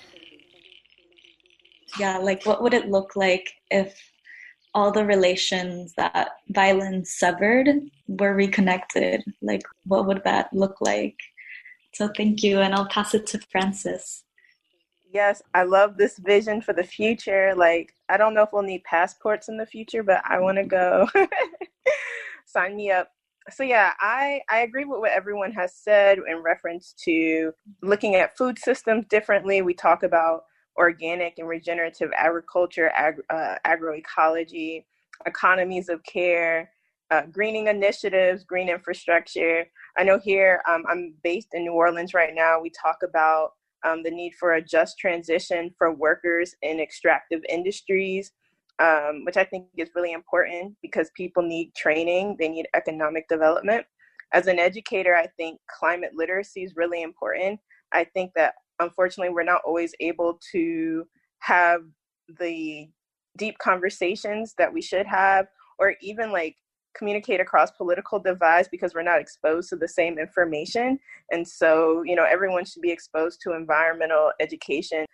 yeah 1.99 2.19
like 2.19 2.45
what 2.47 2.62
would 2.62 2.75
it 2.75 2.88
look 2.88 3.17
like 3.17 3.49
if 3.71 3.99
all 4.75 4.93
the 4.93 5.05
relations 5.05 5.95
that 5.97 6.28
violence 6.50 7.19
severed 7.19 7.69
were 8.07 8.35
reconnected? 8.35 9.25
Like 9.43 9.62
what 9.85 10.07
would 10.07 10.23
that 10.25 10.52
look 10.52 10.76
like? 10.81 11.17
So 11.95 12.09
thank 12.17 12.43
you 12.43 12.61
and 12.61 12.75
i'll 12.75 12.88
pass 12.88 13.14
it 13.14 13.26
to 13.28 13.40
frances. 13.50 14.25
Yes 15.11 15.43
i 15.55 15.62
love 15.62 15.97
this 15.97 16.19
vision 16.19 16.61
for 16.61 16.73
the 16.73 16.85
future. 16.85 17.55
Like 17.57 17.95
i 18.09 18.17
don't 18.17 18.35
know 18.35 18.43
if 18.43 18.50
we'll 18.52 18.62
need 18.62 18.85
passports 18.85 19.49
in 19.49 19.57
the 19.57 19.67
future 19.67 20.02
but 20.02 20.23
i 20.25 20.38
want 20.38 20.59
to 20.59 20.64
go. 20.64 21.09
Sign 22.47 22.76
me 22.76 22.90
up. 22.90 23.09
So 23.50 23.62
yeah 23.62 23.93
i 24.00 24.40
i 24.50 24.61
agree 24.61 24.85
with 24.85 25.00
what 25.00 25.12
everyone 25.12 25.52
has 25.52 25.75
said 25.75 26.19
in 26.19 26.43
reference 26.43 26.95
to 27.05 27.52
looking 27.83 28.14
at 28.14 28.37
food 28.37 28.59
systems 28.59 29.07
differently. 29.09 29.62
We 29.62 29.75
talk 29.75 30.02
about 30.02 30.43
organic 30.78 31.35
and 31.38 31.49
regenerative 31.49 32.11
agriculture, 32.16 32.90
ag- 32.94 33.23
uh, 33.30 33.56
agroecology, 33.66 34.85
economies 35.26 35.88
of 35.88 36.02
care, 36.04 36.70
uh, 37.11 37.23
greening 37.32 37.66
initiatives, 37.66 38.44
green 38.44 38.68
infrastructure. 38.68 39.66
I 39.97 40.04
know 40.04 40.18
here 40.18 40.62
um, 40.68 40.85
I'm 40.88 41.14
based 41.23 41.49
in 41.52 41.64
New 41.64 41.73
Orleans 41.73 42.14
right 42.14 42.35
now. 42.35 42.61
We 42.61 42.70
talk 42.70 42.99
about 43.02 43.52
um, 43.85 44.02
the 44.02 44.11
need 44.11 44.35
for 44.38 44.54
a 44.54 44.62
just 44.62 44.99
transition 44.99 45.75
for 45.76 45.94
workers 45.94 46.54
in 46.62 46.80
extractive 46.80 47.40
industries, 47.49 48.32
um, 48.78 49.25
which 49.25 49.37
I 49.37 49.44
think 49.44 49.66
is 49.76 49.90
really 49.94 50.12
important 50.12 50.76
because 50.82 51.11
people 51.16 51.42
need 51.42 51.75
training, 51.75 52.37
they 52.38 52.49
need 52.49 52.68
economic 52.75 53.28
development. 53.28 53.85
As 54.32 54.47
an 54.47 54.58
educator, 54.58 55.16
I 55.16 55.26
think 55.38 55.58
climate 55.68 56.12
literacy 56.14 56.62
is 56.62 56.76
really 56.76 57.02
important. 57.02 57.58
I 57.92 58.04
think 58.04 58.32
that 58.37 58.54
unfortunately 58.80 59.32
we're 59.32 59.42
not 59.42 59.62
always 59.64 59.94
able 60.00 60.40
to 60.52 61.06
have 61.40 61.82
the 62.38 62.88
deep 63.37 63.56
conversations 63.58 64.54
that 64.58 64.73
we 64.73 64.82
should 64.82 65.06
have 65.06 65.47
or 65.78 65.94
even 66.00 66.32
like 66.32 66.56
communicate 66.97 67.40
across 67.40 67.70
political 67.70 68.18
divides 68.18 68.68
because 68.68 68.94
we're 68.94 69.02
not 69.02 69.20
exposed 69.20 69.68
to 69.68 69.76
the 69.76 69.87
same 69.87 70.18
information. 70.18 70.99
And 71.30 71.47
so 71.47 72.02
you 72.02 72.16
know 72.16 72.25
everyone 72.28 72.64
should 72.64 72.82
be 72.82 72.90
exposed 72.90 73.40
to 73.42 73.54
environmental 73.54 74.32
education. 74.40 75.06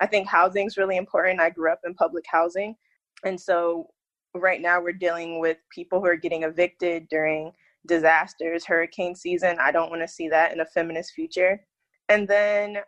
I 0.00 0.06
think 0.06 0.28
housing 0.28 0.66
is 0.66 0.76
really 0.76 0.96
important. 0.96 1.40
I 1.40 1.50
grew 1.50 1.70
up 1.70 1.80
in 1.84 1.94
public 1.94 2.24
housing. 2.28 2.76
And 3.24 3.40
so 3.40 3.88
right 4.34 4.60
now 4.60 4.80
we're 4.80 4.92
dealing 4.92 5.40
with 5.40 5.58
people 5.70 6.00
who 6.00 6.06
are 6.06 6.16
getting 6.16 6.42
evicted 6.42 7.08
during 7.08 7.52
disasters 7.86 8.64
hurricane 8.64 9.14
season. 9.14 9.56
I 9.60 9.70
don't 9.70 9.90
want 9.90 10.02
to 10.02 10.08
see 10.08 10.28
that 10.28 10.52
in 10.52 10.60
a 10.60 10.66
feminist 10.66 11.12
future. 11.12 11.60
And 12.08 12.26
then 12.26 12.78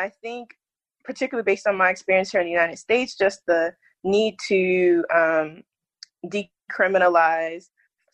I 0.00 0.08
think, 0.08 0.56
particularly 1.04 1.44
based 1.44 1.66
on 1.66 1.76
my 1.76 1.90
experience 1.90 2.30
here 2.30 2.40
in 2.40 2.46
the 2.46 2.52
United 2.52 2.78
States, 2.78 3.16
just 3.16 3.40
the 3.46 3.74
need 4.02 4.36
to 4.48 5.04
um, 5.14 5.62
decriminalize 6.26 7.66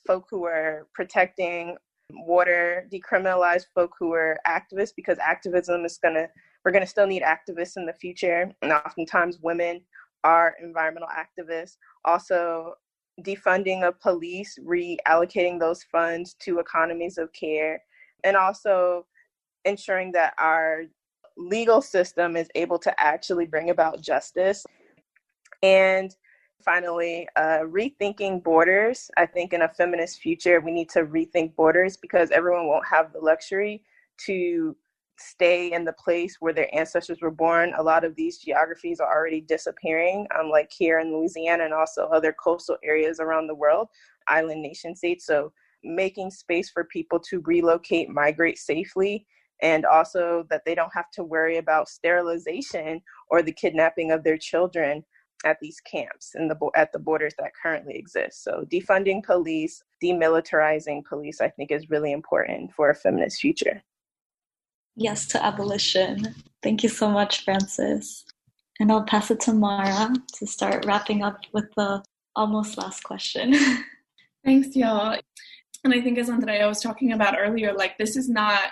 folk 0.06 0.26
who 0.30 0.44
are 0.44 0.86
protecting 0.94 1.76
water, 2.10 2.88
decriminalize 2.92 3.64
folk 3.74 3.92
who 3.98 4.12
are 4.12 4.38
activists, 4.46 4.92
because 4.96 5.18
activism 5.18 5.84
is 5.84 5.98
going 5.98 6.14
to, 6.14 6.28
we're 6.64 6.72
going 6.72 6.82
to 6.84 6.90
still 6.90 7.06
need 7.06 7.22
activists 7.22 7.76
in 7.76 7.86
the 7.86 7.92
future. 7.92 8.50
And 8.62 8.72
oftentimes 8.72 9.38
women 9.40 9.80
are 10.24 10.56
environmental 10.62 11.08
activists. 11.08 11.76
Also, 12.04 12.74
defunding 13.22 13.86
of 13.86 13.98
police, 14.00 14.58
reallocating 14.64 15.58
those 15.58 15.82
funds 15.84 16.34
to 16.40 16.58
economies 16.58 17.16
of 17.16 17.32
care, 17.32 17.80
and 18.24 18.36
also 18.36 19.06
ensuring 19.64 20.12
that 20.12 20.34
our 20.38 20.82
legal 21.36 21.82
system 21.82 22.36
is 22.36 22.48
able 22.54 22.78
to 22.78 23.00
actually 23.00 23.46
bring 23.46 23.70
about 23.70 24.00
justice. 24.00 24.64
And 25.62 26.14
finally, 26.64 27.28
uh, 27.36 27.60
rethinking 27.60 28.42
borders. 28.42 29.10
I 29.16 29.26
think 29.26 29.52
in 29.52 29.62
a 29.62 29.68
feminist 29.68 30.20
future, 30.20 30.60
we 30.60 30.72
need 30.72 30.88
to 30.90 31.04
rethink 31.04 31.54
borders 31.54 31.96
because 31.96 32.30
everyone 32.30 32.66
won't 32.66 32.86
have 32.86 33.12
the 33.12 33.20
luxury 33.20 33.82
to 34.26 34.76
stay 35.18 35.72
in 35.72 35.84
the 35.84 35.92
place 35.92 36.36
where 36.40 36.52
their 36.52 36.74
ancestors 36.74 37.20
were 37.22 37.30
born. 37.30 37.72
A 37.78 37.82
lot 37.82 38.04
of 38.04 38.14
these 38.16 38.38
geographies 38.38 39.00
are 39.00 39.10
already 39.10 39.40
disappearing, 39.40 40.26
um, 40.38 40.50
like 40.50 40.70
here 40.70 40.98
in 41.00 41.12
Louisiana 41.12 41.64
and 41.64 41.72
also 41.72 42.06
other 42.08 42.34
coastal 42.34 42.76
areas 42.82 43.18
around 43.20 43.46
the 43.46 43.54
world, 43.54 43.88
island 44.28 44.62
nation 44.62 44.94
states. 44.94 45.26
So, 45.26 45.52
making 45.84 46.30
space 46.30 46.68
for 46.68 46.84
people 46.84 47.20
to 47.20 47.40
relocate, 47.46 48.08
migrate 48.10 48.58
safely, 48.58 49.26
and 49.62 49.84
also 49.84 50.46
that 50.50 50.62
they 50.64 50.74
don't 50.74 50.92
have 50.94 51.10
to 51.12 51.24
worry 51.24 51.58
about 51.58 51.88
sterilization 51.88 53.00
or 53.30 53.42
the 53.42 53.52
kidnapping 53.52 54.10
of 54.10 54.22
their 54.24 54.38
children 54.38 55.04
at 55.44 55.58
these 55.60 55.80
camps 55.80 56.32
and 56.34 56.50
the 56.50 56.56
at 56.74 56.92
the 56.92 56.98
borders 56.98 57.34
that 57.38 57.52
currently 57.60 57.96
exist. 57.96 58.42
So 58.42 58.64
defunding 58.70 59.22
police, 59.22 59.82
demilitarizing 60.02 61.04
police, 61.04 61.40
I 61.40 61.48
think 61.48 61.70
is 61.70 61.90
really 61.90 62.12
important 62.12 62.72
for 62.72 62.90
a 62.90 62.94
feminist 62.94 63.40
future. 63.40 63.82
Yes 64.96 65.26
to 65.28 65.44
abolition. 65.44 66.34
Thank 66.62 66.82
you 66.82 66.88
so 66.88 67.10
much, 67.10 67.44
Frances. 67.44 68.24
And 68.80 68.90
I'll 68.90 69.04
pass 69.04 69.30
it 69.30 69.40
to 69.40 69.52
Mara 69.52 70.12
to 70.34 70.46
start 70.46 70.84
wrapping 70.86 71.22
up 71.22 71.40
with 71.52 71.66
the 71.76 72.02
almost 72.34 72.78
last 72.78 73.04
question. 73.04 73.54
Thanks, 74.44 74.74
y'all. 74.76 75.18
And 75.84 75.94
I 75.94 76.00
think 76.00 76.18
as 76.18 76.28
Andrea 76.28 76.66
was 76.66 76.80
talking 76.80 77.12
about 77.12 77.36
earlier, 77.38 77.72
like 77.72 77.96
this 77.98 78.16
is 78.16 78.28
not 78.28 78.62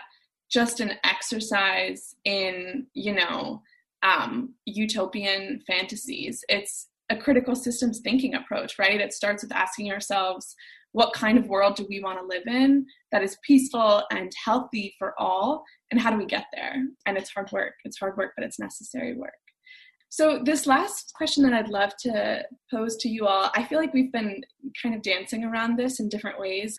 just 0.54 0.78
an 0.78 0.92
exercise 1.02 2.14
in, 2.24 2.86
you 2.94 3.12
know, 3.12 3.60
um, 4.04 4.54
utopian 4.66 5.60
fantasies. 5.66 6.44
It's 6.48 6.88
a 7.10 7.16
critical 7.16 7.56
systems 7.56 7.98
thinking 7.98 8.36
approach, 8.36 8.78
right? 8.78 9.00
It 9.00 9.12
starts 9.12 9.42
with 9.42 9.52
asking 9.52 9.90
ourselves, 9.90 10.54
what 10.92 11.12
kind 11.12 11.36
of 11.38 11.48
world 11.48 11.74
do 11.74 11.84
we 11.88 12.00
want 12.00 12.20
to 12.20 12.26
live 12.26 12.46
in 12.46 12.86
that 13.10 13.24
is 13.24 13.36
peaceful 13.44 14.04
and 14.12 14.30
healthy 14.44 14.94
for 14.96 15.12
all? 15.18 15.64
And 15.90 16.00
how 16.00 16.10
do 16.10 16.16
we 16.16 16.24
get 16.24 16.44
there? 16.54 16.76
And 17.04 17.18
it's 17.18 17.30
hard 17.30 17.50
work. 17.50 17.74
It's 17.84 17.98
hard 17.98 18.16
work, 18.16 18.32
but 18.36 18.46
it's 18.46 18.60
necessary 18.60 19.14
work. 19.16 19.32
So, 20.08 20.40
this 20.44 20.64
last 20.64 21.12
question 21.16 21.42
that 21.42 21.52
I'd 21.52 21.70
love 21.70 21.96
to 22.02 22.44
pose 22.72 22.96
to 22.98 23.08
you 23.08 23.26
all, 23.26 23.50
I 23.56 23.64
feel 23.64 23.80
like 23.80 23.92
we've 23.92 24.12
been 24.12 24.42
kind 24.80 24.94
of 24.94 25.02
dancing 25.02 25.42
around 25.42 25.76
this 25.76 25.98
in 25.98 26.08
different 26.08 26.38
ways. 26.38 26.78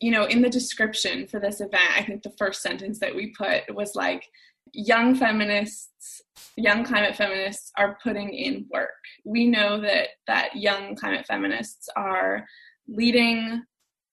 You 0.00 0.12
know, 0.12 0.24
in 0.24 0.42
the 0.42 0.50
description 0.50 1.26
for 1.26 1.40
this 1.40 1.60
event, 1.60 1.96
I 1.96 2.02
think 2.02 2.22
the 2.22 2.34
first 2.38 2.62
sentence 2.62 3.00
that 3.00 3.14
we 3.14 3.34
put 3.36 3.74
was 3.74 3.94
like, 3.94 4.24
young 4.72 5.14
feminists 5.14 6.22
young 6.56 6.84
climate 6.84 7.16
feminists 7.16 7.72
are 7.78 7.98
putting 8.02 8.32
in 8.32 8.66
work. 8.72 8.90
We 9.24 9.46
know 9.46 9.80
that 9.80 10.08
that 10.26 10.56
young 10.56 10.96
climate 10.96 11.26
feminists 11.26 11.88
are 11.96 12.44
leading 12.86 13.62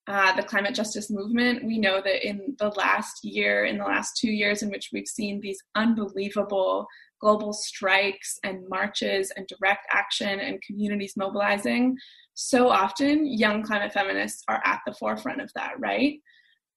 uh, 0.07 0.35
the 0.35 0.43
climate 0.43 0.75
justice 0.75 1.09
movement. 1.09 1.65
We 1.65 1.79
know 1.79 2.01
that 2.01 2.27
in 2.27 2.55
the 2.59 2.69
last 2.69 3.23
year 3.23 3.65
in 3.65 3.77
the 3.77 3.83
last 3.83 4.17
two 4.17 4.31
years 4.31 4.61
in 4.61 4.69
which 4.69 4.89
we've 4.93 5.07
seen 5.07 5.39
these 5.41 5.61
unbelievable 5.75 6.85
global 7.21 7.53
strikes 7.53 8.37
and 8.43 8.67
marches 8.69 9.31
and 9.35 9.47
direct 9.47 9.85
action 9.91 10.39
and 10.39 10.61
communities 10.61 11.13
mobilizing 11.17 11.95
so 12.33 12.69
often 12.69 13.25
young 13.25 13.63
climate 13.63 13.93
feminists 13.93 14.43
are 14.47 14.61
at 14.65 14.81
the 14.85 14.93
forefront 14.93 15.41
of 15.41 15.51
that 15.55 15.73
right 15.79 16.19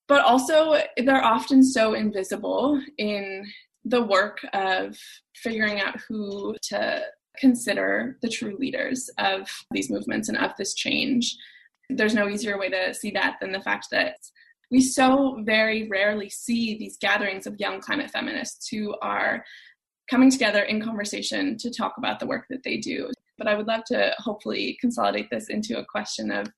but 0.09 0.23
also 0.23 0.81
they're 0.97 1.25
often 1.25 1.63
so 1.63 1.95
invisible 1.95 2.81
in 2.97 3.45
the 3.85 4.03
work 4.03 4.39
of 4.53 4.99
figuring 5.37 5.81
out 5.81 5.97
who 6.09 6.55
to 6.63 7.03
consider 7.39 8.19
the 8.23 8.29
true 8.29 8.57
leaders 8.59 9.09
of 9.19 9.49
these 9.71 9.91
movements 9.91 10.29
and 10.29 10.39
of 10.39 10.53
this 10.59 10.75
change. 10.75 11.37
There's 11.89 12.15
no 12.15 12.29
easier 12.29 12.59
way 12.59 12.69
to 12.71 12.93
see 12.95 13.11
that 13.13 13.37
than 13.41 13.53
the 13.53 13.61
fact 13.61 13.89
that 13.93 14.17
we 14.71 14.81
so 14.83 15.43
very 15.45 15.89
rarely 15.89 16.29
see 16.29 16.77
these 16.77 16.99
gatherings 16.99 17.47
of 17.47 17.59
young 17.59 17.81
climate 17.81 18.11
feminists 18.11 18.69
who 18.69 18.95
are 19.01 19.45
coming 20.11 20.31
together 20.31 20.63
in 20.63 20.83
conversation 20.83 21.57
to 21.59 21.71
talk 21.71 21.95
about 21.99 22.19
the 22.19 22.27
work 22.27 22.47
that 22.51 22.63
they 22.65 22.79
do. 22.79 23.11
But 23.37 23.47
I 23.47 23.55
would 23.55 23.67
love 23.67 23.85
to 23.87 24.13
hopefully 24.19 24.77
consolidate 24.81 25.29
this 25.31 25.49
into 25.49 25.79
a 25.79 25.85
question 25.85 26.31
of, 26.31 26.49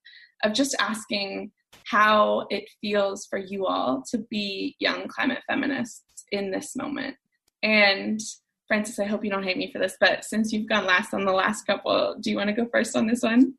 of 0.44 0.52
just 0.52 0.74
asking 0.78 1.50
how 1.84 2.46
it 2.50 2.68
feels 2.80 3.26
for 3.26 3.38
you 3.38 3.66
all 3.66 4.02
to 4.10 4.18
be 4.30 4.76
young 4.78 5.08
climate 5.08 5.42
feminists 5.46 6.24
in 6.32 6.50
this 6.50 6.76
moment. 6.76 7.16
And 7.62 8.20
Frances, 8.68 8.98
I 8.98 9.04
hope 9.04 9.24
you 9.24 9.30
don't 9.30 9.42
hate 9.42 9.58
me 9.58 9.70
for 9.72 9.78
this, 9.78 9.96
but 10.00 10.24
since 10.24 10.52
you've 10.52 10.68
gone 10.68 10.86
last 10.86 11.12
on 11.12 11.24
the 11.24 11.32
last 11.32 11.66
couple, 11.66 12.16
do 12.20 12.30
you 12.30 12.36
want 12.36 12.48
to 12.48 12.54
go 12.54 12.68
first 12.72 12.96
on 12.96 13.06
this 13.06 13.22
one? 13.22 13.54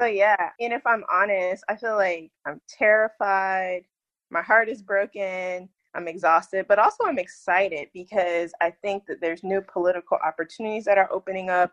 So 0.00 0.06
yeah, 0.06 0.50
and 0.58 0.72
if 0.72 0.84
I'm 0.86 1.04
honest, 1.12 1.62
I 1.68 1.76
feel 1.76 1.96
like 1.96 2.32
I'm 2.46 2.60
terrified. 2.66 3.82
My 4.30 4.42
heart 4.42 4.68
is 4.68 4.82
broken. 4.82 5.68
I'm 5.94 6.08
exhausted, 6.08 6.66
but 6.68 6.78
also 6.78 7.04
I'm 7.04 7.18
excited 7.18 7.88
because 7.92 8.52
I 8.60 8.70
think 8.70 9.06
that 9.06 9.20
there's 9.20 9.42
new 9.42 9.60
political 9.60 10.18
opportunities 10.24 10.84
that 10.84 10.98
are 10.98 11.12
opening 11.12 11.50
up 11.50 11.72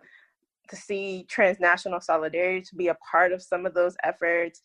to 0.69 0.75
see 0.75 1.25
transnational 1.29 2.01
solidarity 2.01 2.61
to 2.61 2.75
be 2.75 2.89
a 2.89 2.97
part 3.11 3.31
of 3.31 3.41
some 3.41 3.65
of 3.65 3.73
those 3.73 3.95
efforts. 4.03 4.61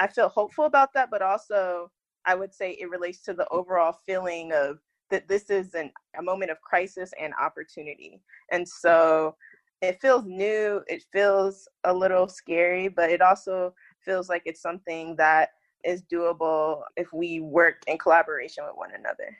I 0.00 0.06
feel 0.06 0.28
hopeful 0.28 0.64
about 0.64 0.92
that, 0.94 1.10
but 1.10 1.22
also 1.22 1.90
I 2.24 2.34
would 2.34 2.54
say 2.54 2.72
it 2.72 2.90
relates 2.90 3.20
to 3.22 3.34
the 3.34 3.48
overall 3.48 3.98
feeling 4.04 4.52
of 4.52 4.78
that 5.10 5.28
this 5.28 5.50
is 5.50 5.74
an, 5.74 5.92
a 6.18 6.22
moment 6.22 6.50
of 6.50 6.60
crisis 6.60 7.12
and 7.20 7.32
opportunity. 7.40 8.20
And 8.50 8.68
so 8.68 9.36
it 9.80 10.00
feels 10.00 10.24
new, 10.24 10.82
it 10.88 11.04
feels 11.12 11.68
a 11.84 11.94
little 11.94 12.28
scary, 12.28 12.88
but 12.88 13.10
it 13.10 13.20
also 13.20 13.74
feels 14.00 14.28
like 14.28 14.42
it's 14.44 14.62
something 14.62 15.14
that 15.16 15.50
is 15.84 16.02
doable 16.12 16.82
if 16.96 17.12
we 17.12 17.40
work 17.40 17.82
in 17.86 17.98
collaboration 17.98 18.64
with 18.64 18.76
one 18.76 18.90
another. 18.98 19.36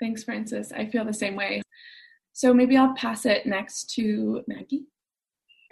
Thanks, 0.00 0.24
Frances. 0.24 0.72
I 0.72 0.86
feel 0.86 1.04
the 1.04 1.12
same 1.12 1.36
way. 1.36 1.62
So 2.32 2.54
maybe 2.54 2.76
I'll 2.76 2.94
pass 2.94 3.26
it 3.26 3.46
next 3.46 3.90
to 3.94 4.42
Maggie. 4.46 4.86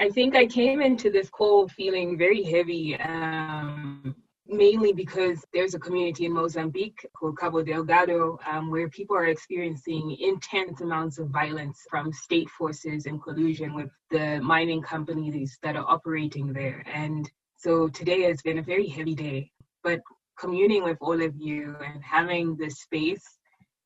I 0.00 0.10
think 0.10 0.36
I 0.36 0.46
came 0.46 0.80
into 0.80 1.10
this 1.10 1.30
call 1.30 1.68
feeling 1.68 2.18
very 2.18 2.42
heavy. 2.42 2.96
Um, 3.00 4.14
mainly 4.48 4.92
because 4.92 5.44
there's 5.52 5.74
a 5.74 5.78
community 5.78 6.24
in 6.24 6.32
Mozambique 6.32 7.06
called 7.14 7.38
Cabo 7.38 7.62
Delgado 7.62 8.38
um, 8.46 8.70
where 8.70 8.88
people 8.88 9.14
are 9.14 9.26
experiencing 9.26 10.16
intense 10.18 10.80
amounts 10.80 11.18
of 11.18 11.28
violence 11.28 11.84
from 11.90 12.12
state 12.12 12.48
forces 12.50 13.06
in 13.06 13.20
collusion 13.20 13.74
with 13.74 13.90
the 14.10 14.40
mining 14.40 14.80
companies 14.80 15.58
that 15.62 15.76
are 15.76 15.84
operating 15.86 16.52
there. 16.52 16.82
And 16.92 17.30
so 17.56 17.88
today 17.88 18.22
has 18.22 18.40
been 18.40 18.58
a 18.58 18.62
very 18.62 18.86
heavy 18.86 19.14
day, 19.14 19.50
but 19.82 20.00
communing 20.38 20.84
with 20.84 20.98
all 21.00 21.20
of 21.20 21.34
you 21.36 21.76
and 21.84 22.02
having 22.02 22.56
this 22.56 22.80
space 22.80 23.24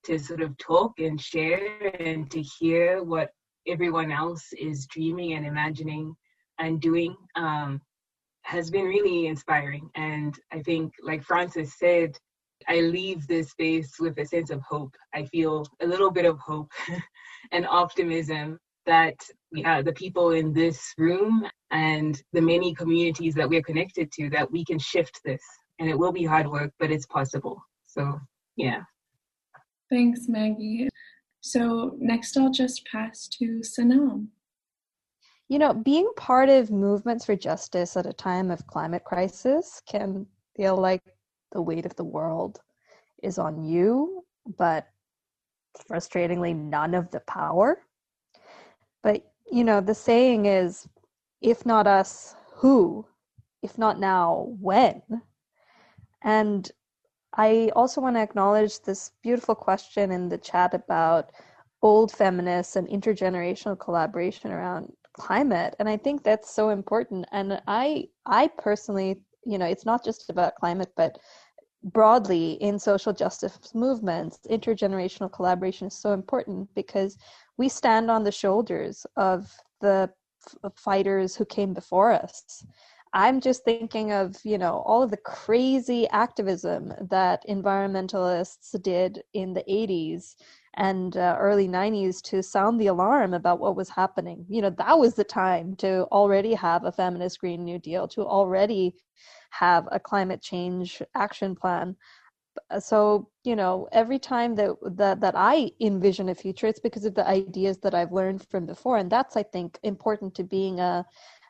to 0.04 0.18
sort 0.18 0.42
of 0.42 0.56
talk 0.58 0.92
and 0.98 1.20
share 1.20 1.78
and 2.00 2.30
to 2.30 2.42
hear 2.42 3.02
what 3.02 3.30
everyone 3.66 4.10
else 4.10 4.44
is 4.58 4.86
dreaming 4.86 5.34
and 5.34 5.46
imagining 5.46 6.14
and 6.58 6.80
doing 6.80 7.16
um, 7.36 7.80
has 8.42 8.70
been 8.70 8.84
really 8.84 9.26
inspiring. 9.26 9.88
And 9.94 10.38
I 10.52 10.60
think, 10.62 10.92
like 11.02 11.22
Frances 11.22 11.78
said, 11.78 12.16
I 12.68 12.80
leave 12.80 13.26
this 13.26 13.50
space 13.50 13.94
with 13.98 14.18
a 14.18 14.26
sense 14.26 14.50
of 14.50 14.60
hope. 14.62 14.94
I 15.14 15.24
feel 15.26 15.66
a 15.80 15.86
little 15.86 16.10
bit 16.10 16.24
of 16.24 16.38
hope 16.38 16.70
and 17.52 17.66
optimism 17.66 18.58
that 18.86 19.14
yeah, 19.52 19.82
the 19.82 19.92
people 19.92 20.30
in 20.30 20.52
this 20.52 20.92
room 20.98 21.46
and 21.70 22.20
the 22.32 22.40
many 22.40 22.74
communities 22.74 23.34
that 23.34 23.48
we're 23.48 23.62
connected 23.62 24.10
to, 24.12 24.28
that 24.30 24.50
we 24.50 24.64
can 24.64 24.78
shift 24.78 25.20
this. 25.24 25.42
And 25.82 25.90
it 25.90 25.98
will 25.98 26.12
be 26.12 26.22
hard 26.22 26.48
work, 26.48 26.70
but 26.78 26.92
it's 26.92 27.06
possible. 27.06 27.60
So, 27.86 28.20
yeah. 28.54 28.82
Thanks, 29.90 30.28
Maggie. 30.28 30.88
So, 31.40 31.96
next 31.98 32.36
I'll 32.36 32.52
just 32.52 32.86
pass 32.86 33.26
to 33.40 33.62
Sanam. 33.62 34.28
You 35.48 35.58
know, 35.58 35.74
being 35.74 36.08
part 36.16 36.48
of 36.48 36.70
movements 36.70 37.24
for 37.24 37.34
justice 37.34 37.96
at 37.96 38.06
a 38.06 38.12
time 38.12 38.52
of 38.52 38.64
climate 38.68 39.02
crisis 39.02 39.82
can 39.88 40.24
feel 40.56 40.76
like 40.76 41.02
the 41.50 41.60
weight 41.60 41.84
of 41.84 41.96
the 41.96 42.04
world 42.04 42.60
is 43.24 43.40
on 43.40 43.64
you, 43.64 44.22
but 44.56 44.86
frustratingly, 45.90 46.54
none 46.54 46.94
of 46.94 47.10
the 47.10 47.20
power. 47.26 47.82
But, 49.02 49.24
you 49.50 49.64
know, 49.64 49.80
the 49.80 49.96
saying 49.96 50.46
is 50.46 50.88
if 51.40 51.66
not 51.66 51.88
us, 51.88 52.36
who? 52.54 53.04
If 53.62 53.78
not 53.78 53.98
now, 53.98 54.54
when? 54.60 55.02
And 56.24 56.70
I 57.34 57.70
also 57.74 58.00
want 58.00 58.16
to 58.16 58.20
acknowledge 58.22 58.80
this 58.80 59.12
beautiful 59.22 59.54
question 59.54 60.10
in 60.10 60.28
the 60.28 60.38
chat 60.38 60.74
about 60.74 61.32
old 61.82 62.12
feminists 62.12 62.76
and 62.76 62.88
intergenerational 62.88 63.78
collaboration 63.78 64.52
around 64.52 64.92
climate 65.14 65.74
and 65.78 65.88
i 65.88 65.96
think 65.96 66.22
that's 66.22 66.54
so 66.54 66.70
important. 66.70 67.26
And 67.32 67.60
i 67.66 68.08
i 68.26 68.48
personally 68.58 69.20
you 69.44 69.58
know 69.58 69.66
it's 69.66 69.84
not 69.84 70.04
just 70.04 70.30
about 70.30 70.54
climate 70.54 70.92
but 70.96 71.18
broadly 71.84 72.52
in 72.60 72.78
social 72.78 73.12
justice 73.12 73.58
movements 73.74 74.38
intergenerational 74.48 75.32
collaboration 75.32 75.88
is 75.88 75.98
so 75.98 76.12
important 76.12 76.68
because 76.74 77.18
we 77.56 77.68
stand 77.68 78.10
on 78.10 78.22
the 78.22 78.30
shoulders 78.30 79.04
of 79.16 79.50
the 79.80 80.08
f- 80.64 80.72
fighters 80.76 81.34
who 81.34 81.44
came 81.44 81.74
before 81.74 82.12
us 82.12 82.64
i'm 83.14 83.40
just 83.40 83.64
thinking 83.64 84.12
of 84.12 84.36
you 84.44 84.58
know 84.58 84.82
all 84.86 85.02
of 85.02 85.10
the 85.10 85.16
crazy 85.16 86.08
activism 86.10 86.92
that 87.10 87.42
environmentalists 87.48 88.80
did 88.82 89.22
in 89.34 89.52
the 89.52 89.64
80s 89.68 90.36
and 90.74 91.16
uh, 91.16 91.36
early 91.38 91.68
90s 91.68 92.22
to 92.22 92.42
sound 92.42 92.80
the 92.80 92.86
alarm 92.86 93.34
about 93.34 93.60
what 93.60 93.76
was 93.76 93.90
happening. 93.90 94.46
You 94.48 94.62
know, 94.62 94.70
that 94.70 94.98
was 94.98 95.14
the 95.14 95.24
time 95.24 95.76
to 95.76 96.04
already 96.10 96.54
have 96.54 96.84
a 96.84 96.92
feminist 96.92 97.40
Green 97.40 97.62
New 97.64 97.78
Deal, 97.78 98.08
to 98.08 98.22
already 98.22 98.94
have 99.50 99.86
a 99.92 100.00
climate 100.00 100.40
change 100.40 101.02
action 101.14 101.54
plan. 101.54 101.94
So, 102.80 103.28
you 103.44 103.56
know, 103.56 103.88
every 103.92 104.18
time 104.18 104.54
that, 104.56 104.76
that 104.96 105.20
that 105.20 105.34
I 105.36 105.70
envision 105.80 106.28
a 106.28 106.34
future, 106.34 106.66
it's 106.66 106.80
because 106.80 107.04
of 107.04 107.14
the 107.14 107.26
ideas 107.26 107.78
that 107.78 107.94
I've 107.94 108.12
learned 108.12 108.46
from 108.48 108.66
before. 108.66 108.98
And 108.98 109.10
that's, 109.10 109.36
I 109.36 109.42
think, 109.42 109.78
important 109.82 110.34
to 110.36 110.44
being 110.44 110.80
a 110.80 111.04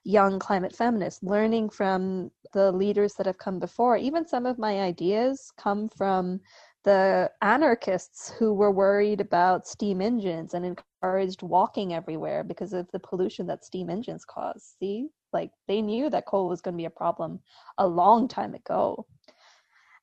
young 0.04 0.38
climate 0.38 0.74
feminist, 0.74 1.22
learning 1.22 1.70
from 1.70 2.30
the 2.52 2.72
leaders 2.72 3.14
that 3.14 3.26
have 3.26 3.38
come 3.38 3.58
before. 3.58 3.96
Even 3.96 4.26
some 4.26 4.46
of 4.46 4.58
my 4.58 4.80
ideas 4.80 5.52
come 5.56 5.88
from 5.88 6.40
the 6.84 7.30
anarchists 7.42 8.30
who 8.38 8.52
were 8.52 8.72
worried 8.72 9.20
about 9.20 9.66
steam 9.66 10.00
engines 10.00 10.54
and 10.54 10.64
encouraged 10.66 11.42
walking 11.42 11.94
everywhere 11.94 12.42
because 12.42 12.72
of 12.72 12.90
the 12.92 12.98
pollution 12.98 13.46
that 13.46 13.64
steam 13.64 13.88
engines 13.88 14.24
cause. 14.24 14.74
See, 14.80 15.08
like 15.32 15.50
they 15.68 15.80
knew 15.80 16.10
that 16.10 16.26
coal 16.26 16.48
was 16.48 16.60
going 16.60 16.74
to 16.74 16.82
be 16.82 16.86
a 16.86 16.90
problem 16.90 17.40
a 17.78 17.86
long 17.86 18.26
time 18.26 18.54
ago. 18.54 19.06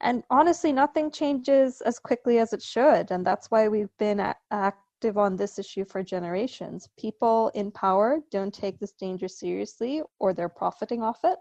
And 0.02 0.24
honestly, 0.30 0.72
nothing 0.72 1.12
changes 1.12 1.82
as 1.82 2.00
quickly 2.00 2.40
as 2.40 2.54
it 2.54 2.62
should. 2.62 3.12
And 3.12 3.26
that's 3.26 3.52
why 3.52 3.68
we've 3.68 3.96
been 3.98 4.22
a- 4.22 4.36
on 5.18 5.36
this 5.36 5.60
issue 5.60 5.86
for 5.86 6.04
generations. 6.04 6.90
People 6.98 7.50
in 7.56 7.72
power 7.72 8.20
don't 8.32 8.54
take 8.54 8.80
this 8.80 8.94
danger 8.94 9.28
seriously 9.28 10.02
or 10.20 10.34
they're 10.34 10.50
profiting 10.50 11.02
off 11.02 11.20
it. 11.24 11.40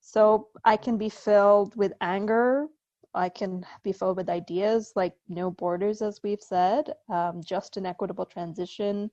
So 0.00 0.48
I 0.64 0.76
can 0.76 0.98
be 0.98 1.08
filled 1.08 1.76
with 1.76 1.92
anger 2.00 2.68
I 3.14 3.28
can 3.28 3.66
be 3.82 3.92
filled 3.92 4.16
with 4.16 4.30
ideas 4.30 4.92
like 4.96 5.14
no 5.28 5.50
borders, 5.50 6.00
as 6.00 6.20
we've 6.22 6.40
said, 6.40 6.94
um, 7.10 7.42
just 7.44 7.76
an 7.76 7.86
equitable 7.86 8.24
transition, 8.24 9.10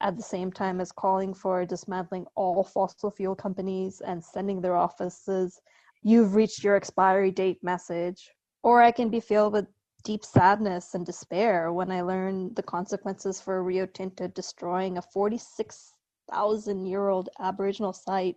at 0.00 0.16
the 0.16 0.22
same 0.22 0.52
time 0.52 0.80
as 0.80 0.92
calling 0.92 1.34
for 1.34 1.66
dismantling 1.66 2.26
all 2.34 2.62
fossil 2.62 3.10
fuel 3.10 3.34
companies 3.34 4.00
and 4.00 4.24
sending 4.24 4.60
their 4.60 4.76
offices, 4.76 5.60
you've 6.02 6.34
reached 6.34 6.64
your 6.64 6.76
expiry 6.76 7.30
date 7.30 7.62
message. 7.62 8.30
Or 8.62 8.80
I 8.82 8.92
can 8.92 9.10
be 9.10 9.20
filled 9.20 9.52
with 9.52 9.66
deep 10.02 10.24
sadness 10.24 10.94
and 10.94 11.06
despair 11.06 11.72
when 11.72 11.90
I 11.90 12.02
learn 12.02 12.54
the 12.54 12.62
consequences 12.62 13.40
for 13.40 13.62
Rio 13.62 13.86
Tinto 13.86 14.28
destroying 14.28 14.98
a 14.98 15.02
46,000 15.02 16.86
year 16.86 17.08
old 17.08 17.28
Aboriginal 17.38 17.92
site 17.92 18.36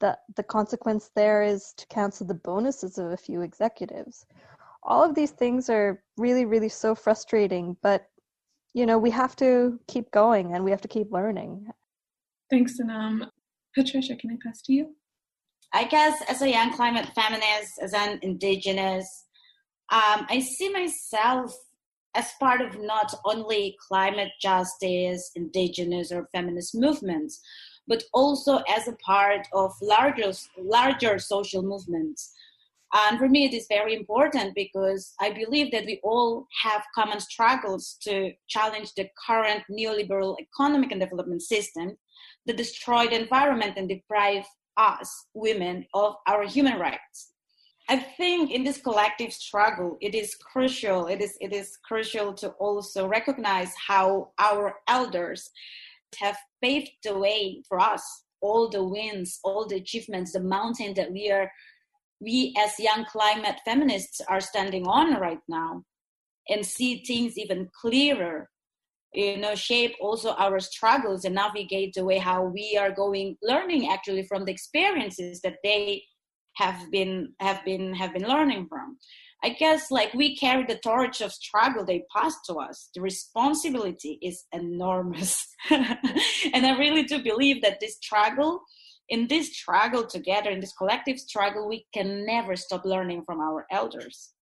the, 0.00 0.18
the 0.34 0.42
consequence 0.42 1.10
there 1.14 1.42
is 1.42 1.72
to 1.76 1.86
cancel 1.86 2.26
the 2.26 2.34
bonuses 2.34 2.98
of 2.98 3.12
a 3.12 3.16
few 3.16 3.42
executives. 3.42 4.26
All 4.82 5.04
of 5.04 5.14
these 5.14 5.30
things 5.30 5.68
are 5.68 6.02
really, 6.16 6.46
really 6.46 6.70
so 6.70 6.94
frustrating, 6.94 7.76
but 7.82 8.06
you 8.72 8.86
know, 8.86 8.98
we 8.98 9.10
have 9.10 9.36
to 9.36 9.78
keep 9.88 10.10
going 10.10 10.54
and 10.54 10.64
we 10.64 10.70
have 10.70 10.80
to 10.80 10.88
keep 10.88 11.12
learning. 11.12 11.66
Thanks, 12.50 12.78
Sanam. 12.80 13.22
Um, 13.22 13.30
Patricia, 13.76 14.16
can 14.16 14.30
I 14.30 14.36
pass 14.44 14.62
to 14.62 14.72
you? 14.72 14.94
I 15.72 15.84
guess 15.84 16.20
as 16.28 16.42
a 16.42 16.50
young 16.50 16.72
climate 16.72 17.08
feminist, 17.14 17.78
as 17.80 17.92
an 17.92 18.18
indigenous, 18.22 19.26
um, 19.90 20.26
I 20.28 20.40
see 20.40 20.70
myself 20.70 21.56
as 22.14 22.32
part 22.40 22.60
of 22.60 22.80
not 22.80 23.14
only 23.24 23.76
climate 23.86 24.30
justice, 24.40 25.30
indigenous, 25.36 26.10
or 26.12 26.28
feminist 26.32 26.74
movements, 26.74 27.40
but 27.86 28.04
also 28.12 28.58
as 28.68 28.88
a 28.88 28.96
part 29.04 29.46
of 29.52 29.72
larger, 29.82 30.32
larger 30.58 31.18
social 31.18 31.62
movements. 31.62 32.32
And 32.92 33.18
for 33.18 33.28
me, 33.28 33.44
it 33.44 33.54
is 33.54 33.66
very 33.68 33.94
important 33.94 34.54
because 34.54 35.14
I 35.20 35.30
believe 35.30 35.70
that 35.70 35.86
we 35.86 36.00
all 36.02 36.46
have 36.62 36.82
common 36.94 37.20
struggles 37.20 37.96
to 38.02 38.32
challenge 38.48 38.94
the 38.94 39.08
current 39.26 39.62
neoliberal 39.70 40.36
economic 40.40 40.90
and 40.90 41.00
development 41.00 41.42
system 41.42 41.96
that 42.46 42.56
destroy 42.56 43.06
the 43.06 43.20
environment 43.20 43.74
and 43.76 43.88
deprive 43.88 44.44
us, 44.76 45.26
women, 45.34 45.86
of 45.94 46.16
our 46.26 46.44
human 46.44 46.78
rights. 46.78 47.29
I 47.90 47.96
think 47.96 48.52
in 48.52 48.62
this 48.62 48.80
collective 48.80 49.32
struggle, 49.32 49.98
it 50.00 50.14
is 50.14 50.36
crucial. 50.36 51.08
It 51.08 51.20
is 51.20 51.36
it 51.40 51.52
is 51.52 51.76
crucial 51.84 52.32
to 52.34 52.50
also 52.50 53.08
recognize 53.08 53.72
how 53.74 54.30
our 54.38 54.76
elders 54.86 55.50
have 56.20 56.36
paved 56.62 56.92
the 57.02 57.18
way 57.18 57.62
for 57.68 57.80
us 57.80 58.02
all 58.40 58.68
the 58.68 58.82
wins 58.82 59.38
all 59.44 59.66
the 59.66 59.76
achievements 59.76 60.32
the 60.32 60.40
mountain 60.40 60.94
that 60.94 61.12
we 61.12 61.30
are 61.30 61.50
we 62.20 62.54
as 62.58 62.72
young 62.78 63.04
climate 63.04 63.60
feminists 63.64 64.20
are 64.28 64.40
standing 64.40 64.86
on 64.86 65.20
right 65.20 65.42
now 65.48 65.82
and 66.48 66.64
see 66.64 67.02
things 67.04 67.38
even 67.38 67.68
clearer 67.80 68.48
you 69.12 69.36
know 69.36 69.54
shape 69.54 69.94
also 70.00 70.30
our 70.34 70.58
struggles 70.58 71.24
and 71.24 71.34
navigate 71.34 71.92
the 71.94 72.04
way 72.04 72.18
how 72.18 72.42
we 72.44 72.76
are 72.80 72.90
going 72.90 73.36
learning 73.42 73.88
actually 73.90 74.22
from 74.22 74.44
the 74.44 74.52
experiences 74.52 75.40
that 75.42 75.56
they 75.62 76.02
have 76.60 76.90
been 76.90 77.32
have 77.40 77.64
been 77.64 77.94
have 77.94 78.12
been 78.12 78.28
learning 78.34 78.66
from 78.68 78.96
I 79.42 79.50
guess 79.50 79.90
like 79.90 80.12
we 80.12 80.36
carry 80.36 80.64
the 80.66 80.76
torch 80.76 81.20
of 81.22 81.32
struggle 81.32 81.84
they 81.84 82.04
passed 82.14 82.40
to 82.46 82.54
us. 82.56 82.90
The 82.94 83.00
responsibility 83.00 84.18
is 84.20 84.44
enormous. 84.52 85.46
and 85.70 86.66
I 86.66 86.76
really 86.78 87.04
do 87.04 87.22
believe 87.22 87.62
that 87.62 87.80
this 87.80 87.96
struggle, 87.96 88.60
in 89.08 89.28
this 89.28 89.56
struggle 89.56 90.06
together, 90.06 90.50
in 90.50 90.60
this 90.60 90.74
collective 90.74 91.18
struggle, 91.18 91.68
we 91.68 91.86
can 91.94 92.26
never 92.26 92.54
stop 92.54 92.84
learning 92.84 93.22
from 93.24 93.40
our 93.40 93.66
elders. 93.70 94.34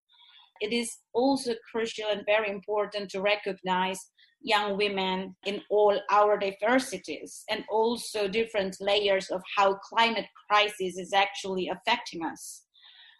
It 0.60 0.72
is 0.72 0.90
also 1.12 1.52
crucial 1.70 2.06
and 2.10 2.24
very 2.24 2.50
important 2.50 3.10
to 3.10 3.20
recognize 3.20 4.00
young 4.40 4.76
women 4.76 5.34
in 5.46 5.60
all 5.70 5.98
our 6.10 6.38
diversities 6.38 7.42
and 7.50 7.64
also 7.70 8.28
different 8.28 8.76
layers 8.80 9.30
of 9.30 9.42
how 9.56 9.74
climate 9.74 10.26
crisis 10.48 10.98
is 10.98 11.12
actually 11.12 11.68
affecting 11.68 12.24
us 12.24 12.66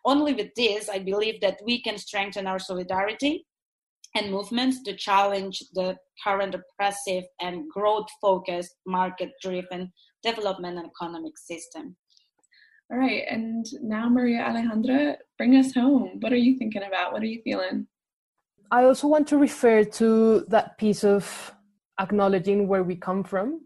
only 0.06 0.32
with 0.32 0.54
this, 0.54 0.88
I 0.88 1.00
believe 1.00 1.40
that 1.40 1.58
we 1.64 1.82
can 1.82 1.98
strengthen 1.98 2.46
our 2.46 2.60
solidarity 2.60 3.44
and 4.14 4.30
movements 4.30 4.82
to 4.84 4.96
challenge 4.96 5.62
the 5.74 5.96
current 6.24 6.54
oppressive 6.54 7.24
and 7.40 7.68
growth 7.68 8.06
focused, 8.22 8.76
market 8.86 9.32
driven 9.42 9.92
development 10.22 10.78
and 10.78 10.88
economic 10.88 11.36
system. 11.36 11.96
All 12.90 12.98
right. 12.98 13.24
And 13.28 13.66
now, 13.82 14.08
Maria 14.08 14.44
Alejandra, 14.44 15.16
bring 15.38 15.56
us 15.56 15.74
home. 15.74 16.18
What 16.20 16.32
are 16.32 16.36
you 16.36 16.56
thinking 16.56 16.84
about? 16.84 17.12
What 17.12 17.22
are 17.22 17.26
you 17.26 17.42
feeling? 17.42 17.88
I 18.70 18.84
also 18.84 19.06
want 19.06 19.28
to 19.28 19.38
refer 19.38 19.84
to 19.84 20.40
that 20.48 20.76
piece 20.78 21.04
of 21.04 21.54
acknowledging 22.00 22.68
where 22.68 22.82
we 22.82 22.96
come 22.96 23.22
from 23.22 23.60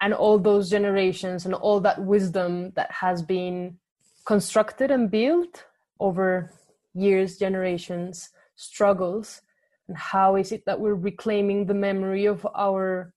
and 0.00 0.14
all 0.14 0.38
those 0.38 0.70
generations 0.70 1.44
and 1.44 1.54
all 1.54 1.80
that 1.80 2.02
wisdom 2.04 2.70
that 2.76 2.90
has 2.90 3.22
been 3.22 3.78
constructed 4.26 4.90
and 4.90 5.10
built 5.10 5.64
over 6.00 6.52
years, 6.94 7.36
generations, 7.36 8.30
struggles, 8.56 9.40
and 9.88 9.96
how 9.96 10.36
is 10.36 10.52
it 10.52 10.64
that 10.66 10.78
we're 10.78 10.94
reclaiming 10.94 11.66
the 11.66 11.74
memory 11.74 12.26
of 12.26 12.46
our 12.54 13.12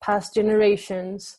past 0.00 0.34
generations 0.34 1.38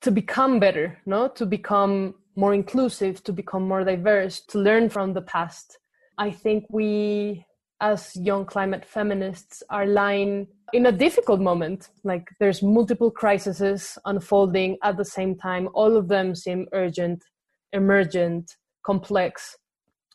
to 0.00 0.10
become 0.10 0.58
better, 0.58 0.98
no? 1.06 1.28
To 1.28 1.46
become 1.46 2.14
more 2.34 2.54
inclusive, 2.54 3.22
to 3.24 3.32
become 3.32 3.66
more 3.66 3.84
diverse, 3.84 4.40
to 4.46 4.58
learn 4.58 4.88
from 4.88 5.12
the 5.12 5.22
past. 5.22 5.78
I 6.16 6.30
think 6.30 6.64
we, 6.70 7.44
as 7.80 8.14
young 8.16 8.44
climate 8.44 8.84
feminists, 8.84 9.62
are 9.70 9.86
lying 9.86 10.46
in 10.72 10.86
a 10.86 10.92
difficult 10.92 11.40
moment. 11.40 11.88
Like 12.04 12.28
there's 12.40 12.62
multiple 12.62 13.10
crises 13.10 13.98
unfolding 14.04 14.78
at 14.82 14.96
the 14.96 15.04
same 15.04 15.36
time. 15.36 15.68
All 15.74 15.96
of 15.96 16.08
them 16.08 16.34
seem 16.34 16.66
urgent, 16.72 17.24
emergent, 17.72 18.56
complex 18.88 19.56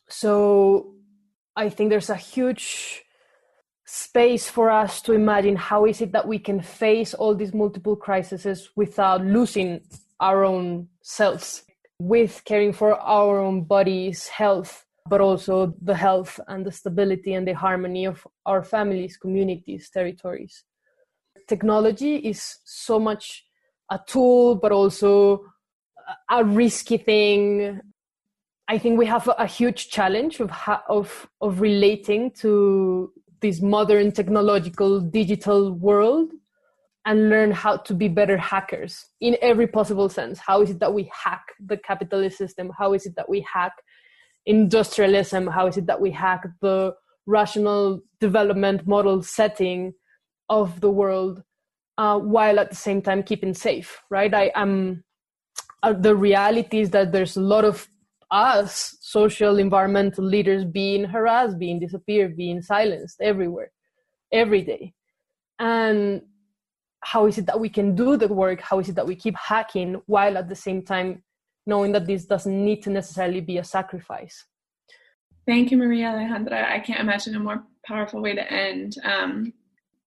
so 0.10 0.93
i 1.56 1.69
think 1.69 1.89
there's 1.89 2.10
a 2.10 2.15
huge 2.15 3.04
space 3.86 4.49
for 4.49 4.69
us 4.71 5.02
to 5.02 5.13
imagine 5.13 5.56
how 5.56 5.86
is 5.86 6.02
it 6.02 6.12
that 6.12 6.28
we 6.28 6.39
can 6.39 6.62
face 6.62 7.13
all 7.13 7.36
these 7.36 7.54
multiple 7.54 7.95
crises 7.95 8.69
without 8.76 9.23
losing 9.23 9.82
our 10.19 10.43
own 10.43 10.88
selves 11.02 11.63
with 11.99 12.41
caring 12.45 12.73
for 12.73 12.95
our 12.99 13.39
own 13.39 13.63
bodies 13.63 14.28
health 14.28 14.83
but 15.10 15.22
also 15.22 15.76
the 15.82 15.96
health 15.96 16.39
and 16.48 16.66
the 16.66 16.72
stability 16.72 17.34
and 17.34 17.48
the 17.48 17.54
harmony 17.54 18.06
of 18.06 18.26
our 18.46 18.63
families 18.63 19.18
communities 19.18 19.89
territories 19.89 20.63
technology 21.48 22.16
is 22.18 22.60
so 22.63 23.00
much 23.00 23.46
a 23.92 24.00
tool, 24.08 24.56
but 24.56 24.72
also 24.72 25.46
a 26.30 26.44
risky 26.44 26.98
thing. 26.98 27.80
I 28.68 28.78
think 28.78 28.98
we 28.98 29.06
have 29.06 29.30
a, 29.38 29.46
huge 29.46 29.89
challenge 29.89 30.39
of, 30.39 30.52
of, 30.89 31.28
of 31.42 31.62
relating 31.62 32.32
to 32.39 33.12
this 33.42 33.62
modern 33.62 34.12
technological 34.12 35.02
digital 35.02 35.74
world 35.74 36.32
and 37.06 37.30
learn 37.30 37.52
how 37.52 37.76
to 37.76 37.94
be 37.94 38.08
better 38.08 38.38
hackers 38.38 39.06
in 39.20 39.36
every 39.42 39.68
possible 39.68 40.08
sense. 40.08 40.39
How 40.39 40.62
is 40.62 40.70
it 40.70 40.80
that 40.80 40.94
we 40.94 41.12
hack 41.13 41.44
the 41.60 41.76
capitalist 41.76 42.38
system? 42.38 42.72
How 42.78 42.94
is 42.94 43.06
it 43.06 43.16
that 43.18 43.28
we 43.28 43.42
hack 43.42 43.74
industrialism? 44.46 45.48
How 45.48 45.68
is 45.68 45.78
it 45.78 45.86
that 45.88 46.02
we 46.02 46.12
hack 46.12 46.46
the 46.62 46.96
rational 47.26 48.02
development 48.20 48.86
model 48.88 49.22
setting 49.22 49.94
of 50.50 50.82
the 50.82 50.90
world 50.90 51.42
uh, 51.98 52.20
while 52.20 52.60
at 52.60 52.70
the 52.70 52.76
same 52.76 53.02
time 53.02 53.24
keeping 53.24 53.54
safe, 53.54 54.02
right? 54.10 54.34
I 54.34 54.52
am. 54.56 55.04
Uh, 55.82 55.94
the 55.94 56.16
reality 56.16 56.80
is 56.80 56.92
that 56.92 57.12
there's 57.12 57.36
a 57.36 57.42
lot 57.42 57.66
of 57.66 57.88
us, 58.32 58.98
social, 59.02 59.60
environmental 59.60 60.24
leaders, 60.24 60.64
being 60.66 61.04
harassed, 61.04 61.60
being 61.60 61.80
disappeared, 61.80 62.36
being 62.36 62.62
silenced 62.62 63.22
everywhere, 63.22 63.72
every 64.32 64.62
day. 64.62 64.94
And 65.60 66.24
how 67.04 67.28
is 67.28 67.38
it 67.38 67.46
that 67.46 67.60
we 67.60 67.70
can 67.70 67.96
do 67.96 68.18
the 68.18 68.28
work 68.28 68.62
how 68.62 68.80
is 68.80 68.90
it 68.90 68.96
that 68.96 69.06
we 69.06 69.16
keep 69.16 69.36
hacking 69.36 70.02
while 70.06 70.38
at 70.38 70.50
the 70.50 70.56
same 70.56 70.82
time 70.82 71.22
knowing 71.65 71.91
that 71.93 72.06
this 72.06 72.26
doesn't 72.26 72.65
need 72.65 72.84
to 72.84 72.89
necessarily 72.89 73.41
be 73.41 73.58
a 73.58 73.63
sacrifice. 73.63 74.45
Thank 75.45 75.71
you 75.71 75.78
maria 75.78 76.08
alejandra. 76.08 76.65
I 76.69 76.80
can't 76.80 76.99
imagine 76.99 77.36
a 77.36 77.39
more 77.39 77.63
powerful 77.86 78.21
way 78.21 78.34
to 78.36 78.52
end. 78.52 78.95
Um, 79.04 79.54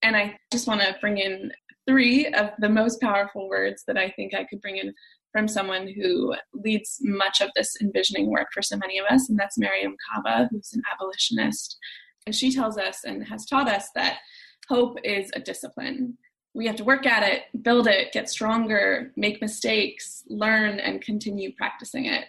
and 0.02 0.16
i 0.16 0.36
just 0.52 0.66
want 0.66 0.80
to 0.80 0.94
bring 1.00 1.18
in 1.18 1.50
three 1.88 2.26
of 2.26 2.50
the 2.58 2.68
most 2.68 3.00
powerful 3.00 3.48
words 3.48 3.82
that 3.86 3.96
i 3.96 4.10
think 4.10 4.34
i 4.34 4.44
could 4.44 4.60
bring 4.60 4.76
in 4.76 4.92
from 5.32 5.48
someone 5.48 5.86
who 5.86 6.34
leads 6.54 6.98
much 7.02 7.42
of 7.42 7.50
this 7.54 7.76
envisioning 7.82 8.30
work 8.30 8.48
for 8.54 8.62
so 8.62 8.76
many 8.76 8.98
of 8.98 9.04
us 9.10 9.28
and 9.28 9.38
that's 9.38 9.58
mariame 9.58 9.94
kaba 10.08 10.48
who's 10.50 10.72
an 10.72 10.80
abolitionist. 10.90 11.76
And 12.24 12.34
she 12.34 12.50
tells 12.50 12.78
us 12.78 13.00
and 13.04 13.22
has 13.28 13.44
taught 13.44 13.68
us 13.68 13.88
that 13.94 14.20
hope 14.68 14.96
is 15.04 15.30
a 15.34 15.40
discipline 15.40 16.16
we 16.56 16.66
have 16.66 16.76
to 16.76 16.84
work 16.84 17.04
at 17.04 17.22
it, 17.22 17.42
build 17.62 17.86
it, 17.86 18.12
get 18.12 18.30
stronger, 18.30 19.12
make 19.14 19.42
mistakes, 19.42 20.24
learn, 20.26 20.80
and 20.80 21.02
continue 21.02 21.52
practicing 21.52 22.06
it. 22.06 22.24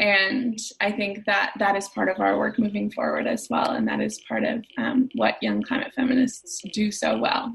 And 0.00 0.58
I 0.80 0.90
think 0.90 1.24
that 1.26 1.52
that 1.60 1.76
is 1.76 1.88
part 1.88 2.08
of 2.08 2.18
our 2.18 2.36
work 2.36 2.58
moving 2.58 2.90
forward 2.90 3.28
as 3.28 3.46
well. 3.48 3.70
And 3.70 3.86
that 3.86 4.00
is 4.00 4.20
part 4.28 4.42
of 4.42 4.64
um, 4.76 5.08
what 5.14 5.40
young 5.40 5.62
climate 5.62 5.92
feminists 5.94 6.62
do 6.72 6.90
so 6.90 7.16
well. 7.16 7.52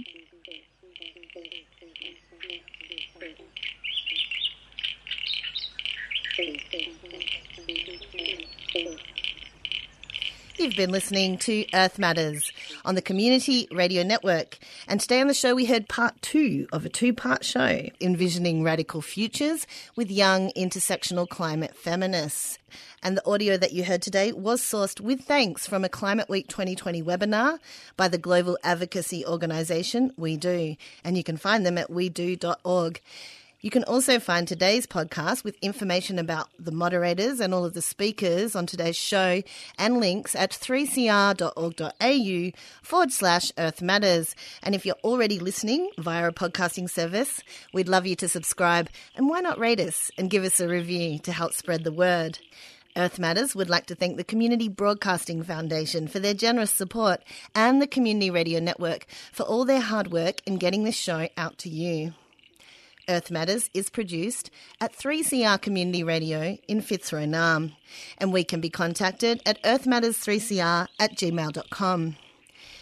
You've 10.57 10.75
been 10.77 10.91
listening 10.91 11.37
to 11.39 11.65
Earth 11.73 11.99
Matters 11.99 12.53
on 12.85 12.95
the 12.95 13.01
Community 13.01 13.67
Radio 13.71 14.03
Network. 14.03 14.58
And 14.89 14.99
today 14.99 15.21
on 15.21 15.27
the 15.27 15.35
show, 15.35 15.53
we 15.53 15.65
heard 15.65 15.87
part 15.87 16.19
two 16.19 16.67
of 16.73 16.83
a 16.83 16.89
two 16.89 17.13
part 17.13 17.45
show, 17.45 17.85
Envisioning 18.01 18.63
Radical 18.63 19.03
Futures 19.03 19.67
with 19.95 20.09
Young 20.09 20.51
Intersectional 20.57 21.29
Climate 21.29 21.75
Feminists. 21.75 22.57
And 23.03 23.15
the 23.15 23.23
audio 23.29 23.55
that 23.55 23.71
you 23.71 23.83
heard 23.83 24.01
today 24.01 24.31
was 24.31 24.63
sourced 24.63 24.99
with 24.99 25.21
thanks 25.21 25.67
from 25.67 25.85
a 25.85 25.89
Climate 25.89 26.27
Week 26.27 26.47
2020 26.47 27.03
webinar 27.03 27.59
by 27.97 28.07
the 28.07 28.17
global 28.17 28.57
advocacy 28.63 29.23
organisation 29.27 30.11
We 30.17 30.37
Do. 30.37 30.75
And 31.03 31.15
you 31.15 31.23
can 31.23 31.37
find 31.37 31.67
them 31.67 31.77
at 31.77 31.91
wedo.org. 31.91 32.99
You 33.61 33.69
can 33.69 33.83
also 33.83 34.21
find 34.21 34.47
today's 34.47 34.87
podcast 34.87 35.43
with 35.43 35.57
information 35.61 36.17
about 36.17 36.47
the 36.57 36.71
moderators 36.71 37.41
and 37.41 37.53
all 37.53 37.65
of 37.65 37.73
the 37.73 37.81
speakers 37.81 38.55
on 38.55 38.65
today's 38.65 38.95
show 38.95 39.43
and 39.77 39.99
links 39.99 40.33
at 40.33 40.51
3cr.org.au 40.51 42.51
forward 42.81 43.11
slash 43.11 43.51
Earth 43.57 43.81
Matters. 43.81 44.33
And 44.63 44.75
if 44.75 44.85
you're 44.85 44.95
already 45.03 45.39
listening 45.39 45.89
via 45.97 46.29
a 46.29 46.31
podcasting 46.31 46.89
service, 46.89 47.41
we'd 47.73 47.89
love 47.89 48.07
you 48.07 48.15
to 48.15 48.29
subscribe 48.29 48.89
and 49.17 49.27
why 49.27 49.41
not 49.41 49.59
rate 49.59 49.81
us 49.81 50.09
and 50.17 50.29
give 50.29 50.45
us 50.45 50.61
a 50.61 50.69
review 50.69 51.19
to 51.19 51.33
help 51.33 51.51
spread 51.51 51.83
the 51.83 51.91
word. 51.91 52.39
Earth 52.95 53.19
Matters 53.19 53.55
would 53.55 53.69
like 53.69 53.87
to 53.87 53.95
thank 53.95 54.15
the 54.15 54.23
Community 54.23 54.69
Broadcasting 54.69 55.43
Foundation 55.43 56.07
for 56.07 56.19
their 56.19 56.33
generous 56.33 56.71
support 56.71 57.21
and 57.53 57.81
the 57.81 57.87
Community 57.87 58.29
Radio 58.29 58.61
Network 58.61 59.05
for 59.33 59.43
all 59.43 59.65
their 59.65 59.81
hard 59.81 60.13
work 60.13 60.35
in 60.45 60.55
getting 60.55 60.85
this 60.85 60.95
show 60.95 61.27
out 61.35 61.57
to 61.57 61.67
you. 61.67 62.13
Earth 63.09 63.31
Matters 63.31 63.69
is 63.73 63.89
produced 63.89 64.51
at 64.79 64.95
3CR 64.95 65.59
Community 65.61 66.03
Radio 66.03 66.57
in 66.67 66.81
Fitzroy 66.81 67.25
Naarm, 67.25 67.73
and 68.19 68.31
we 68.31 68.43
can 68.43 68.61
be 68.61 68.69
contacted 68.69 69.41
at 69.45 69.61
earthmatters3cr 69.63 70.87
at 70.99 71.15
gmail.com. 71.15 72.15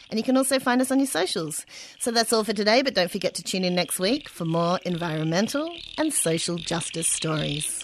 And 0.10 0.18
you 0.20 0.24
can 0.24 0.38
also 0.38 0.60
find 0.60 0.82
us 0.82 0.92
on 0.92 1.00
your 1.00 1.08
socials. 1.08 1.66
So 2.00 2.12
that's 2.12 2.32
all 2.32 2.44
for 2.44 2.54
today, 2.54 2.82
but 2.82 2.94
don't 2.94 3.12
forget 3.12 3.34
to 3.36 3.44
tune 3.44 3.63
in 3.63 3.76
next 3.76 4.00
week 4.00 4.30
for 4.30 4.46
more 4.46 4.80
environmental 4.86 5.74
and 5.98 6.13
social 6.13 6.58
justice 6.58 7.08
stories. 7.08 7.84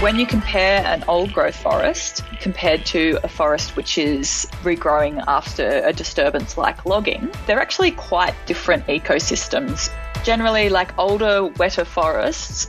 When 0.00 0.18
you 0.18 0.26
compare 0.26 0.82
an 0.86 1.04
old 1.08 1.32
growth 1.34 1.56
forest 1.56 2.22
compared 2.40 2.86
to 2.86 3.18
a 3.22 3.28
forest 3.28 3.76
which 3.76 3.98
is 3.98 4.46
regrowing 4.62 5.22
after 5.28 5.84
a 5.84 5.92
disturbance 5.92 6.56
like 6.56 6.86
logging, 6.86 7.30
they're 7.46 7.60
actually 7.60 7.90
quite 7.90 8.34
different 8.46 8.86
ecosystems. 8.86 9.90
Generally, 10.24 10.70
like 10.70 10.98
older, 10.98 11.44
wetter 11.44 11.84
forests 11.84 12.68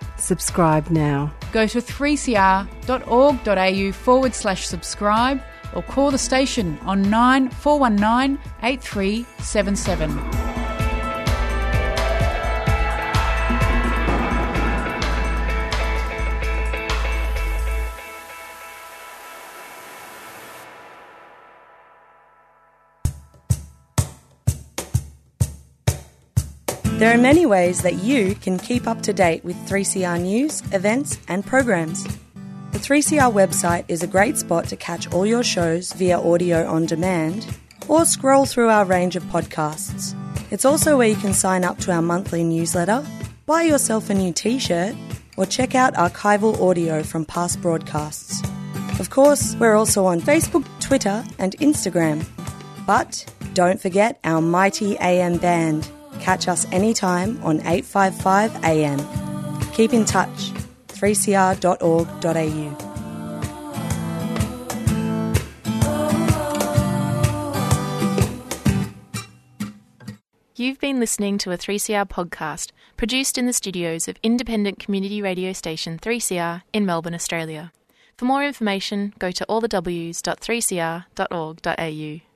Subscribe 0.21 0.89
now. 0.91 1.33
Go 1.51 1.67
to 1.67 1.81
3cr.org.au 1.81 3.91
forward 3.91 4.33
slash 4.35 4.67
subscribe 4.67 5.41
or 5.73 5.81
call 5.83 6.11
the 6.11 6.17
station 6.17 6.77
on 6.85 7.09
9419 7.09 8.37
8377. 8.61 10.50
There 27.01 27.11
are 27.11 27.17
many 27.17 27.47
ways 27.47 27.81
that 27.81 28.03
you 28.03 28.35
can 28.35 28.59
keep 28.59 28.85
up 28.85 29.01
to 29.01 29.11
date 29.11 29.43
with 29.43 29.55
3CR 29.67 30.21
news, 30.21 30.61
events, 30.71 31.17
and 31.27 31.43
programs. 31.43 32.03
The 32.73 32.77
3CR 32.77 33.33
website 33.33 33.85
is 33.87 34.03
a 34.03 34.07
great 34.07 34.37
spot 34.37 34.67
to 34.67 34.75
catch 34.75 35.11
all 35.11 35.25
your 35.25 35.41
shows 35.41 35.93
via 35.93 36.19
audio 36.19 36.63
on 36.67 36.85
demand 36.85 37.57
or 37.87 38.05
scroll 38.05 38.45
through 38.45 38.69
our 38.69 38.85
range 38.85 39.15
of 39.15 39.23
podcasts. 39.23 40.13
It's 40.51 40.63
also 40.63 40.95
where 40.95 41.07
you 41.07 41.15
can 41.15 41.33
sign 41.33 41.63
up 41.63 41.79
to 41.79 41.91
our 41.91 42.03
monthly 42.03 42.43
newsletter, 42.43 43.03
buy 43.47 43.63
yourself 43.63 44.11
a 44.11 44.13
new 44.13 44.31
t 44.31 44.59
shirt, 44.59 44.95
or 45.37 45.47
check 45.47 45.73
out 45.73 45.95
archival 45.95 46.61
audio 46.61 47.01
from 47.01 47.25
past 47.25 47.63
broadcasts. 47.63 48.43
Of 48.99 49.09
course, 49.09 49.55
we're 49.55 49.75
also 49.75 50.05
on 50.05 50.21
Facebook, 50.21 50.67
Twitter, 50.79 51.23
and 51.39 51.57
Instagram. 51.57 52.23
But 52.85 53.25
don't 53.55 53.81
forget 53.81 54.19
our 54.23 54.39
mighty 54.39 54.99
AM 54.99 55.37
band. 55.37 55.89
Catch 56.21 56.47
us 56.47 56.65
anytime 56.71 57.41
on 57.43 57.59
855 57.61 58.63
AM. 58.63 58.99
Keep 59.73 59.93
in 59.93 60.05
touch 60.05 60.51
3cr.org.au. 60.87 62.87
You've 70.55 70.79
been 70.79 70.99
listening 70.99 71.39
to 71.39 71.51
a 71.51 71.57
3CR 71.57 72.07
podcast 72.07 72.69
produced 72.95 73.39
in 73.39 73.47
the 73.47 73.53
studios 73.53 74.07
of 74.07 74.17
independent 74.21 74.77
community 74.77 75.19
radio 75.19 75.53
station 75.53 75.97
3CR 75.97 76.61
in 76.71 76.85
Melbourne, 76.85 77.15
Australia. 77.15 77.71
For 78.15 78.25
more 78.25 78.45
information, 78.45 79.15
go 79.17 79.31
to 79.31 79.43
allthews.3cr.org.au. 79.49 82.30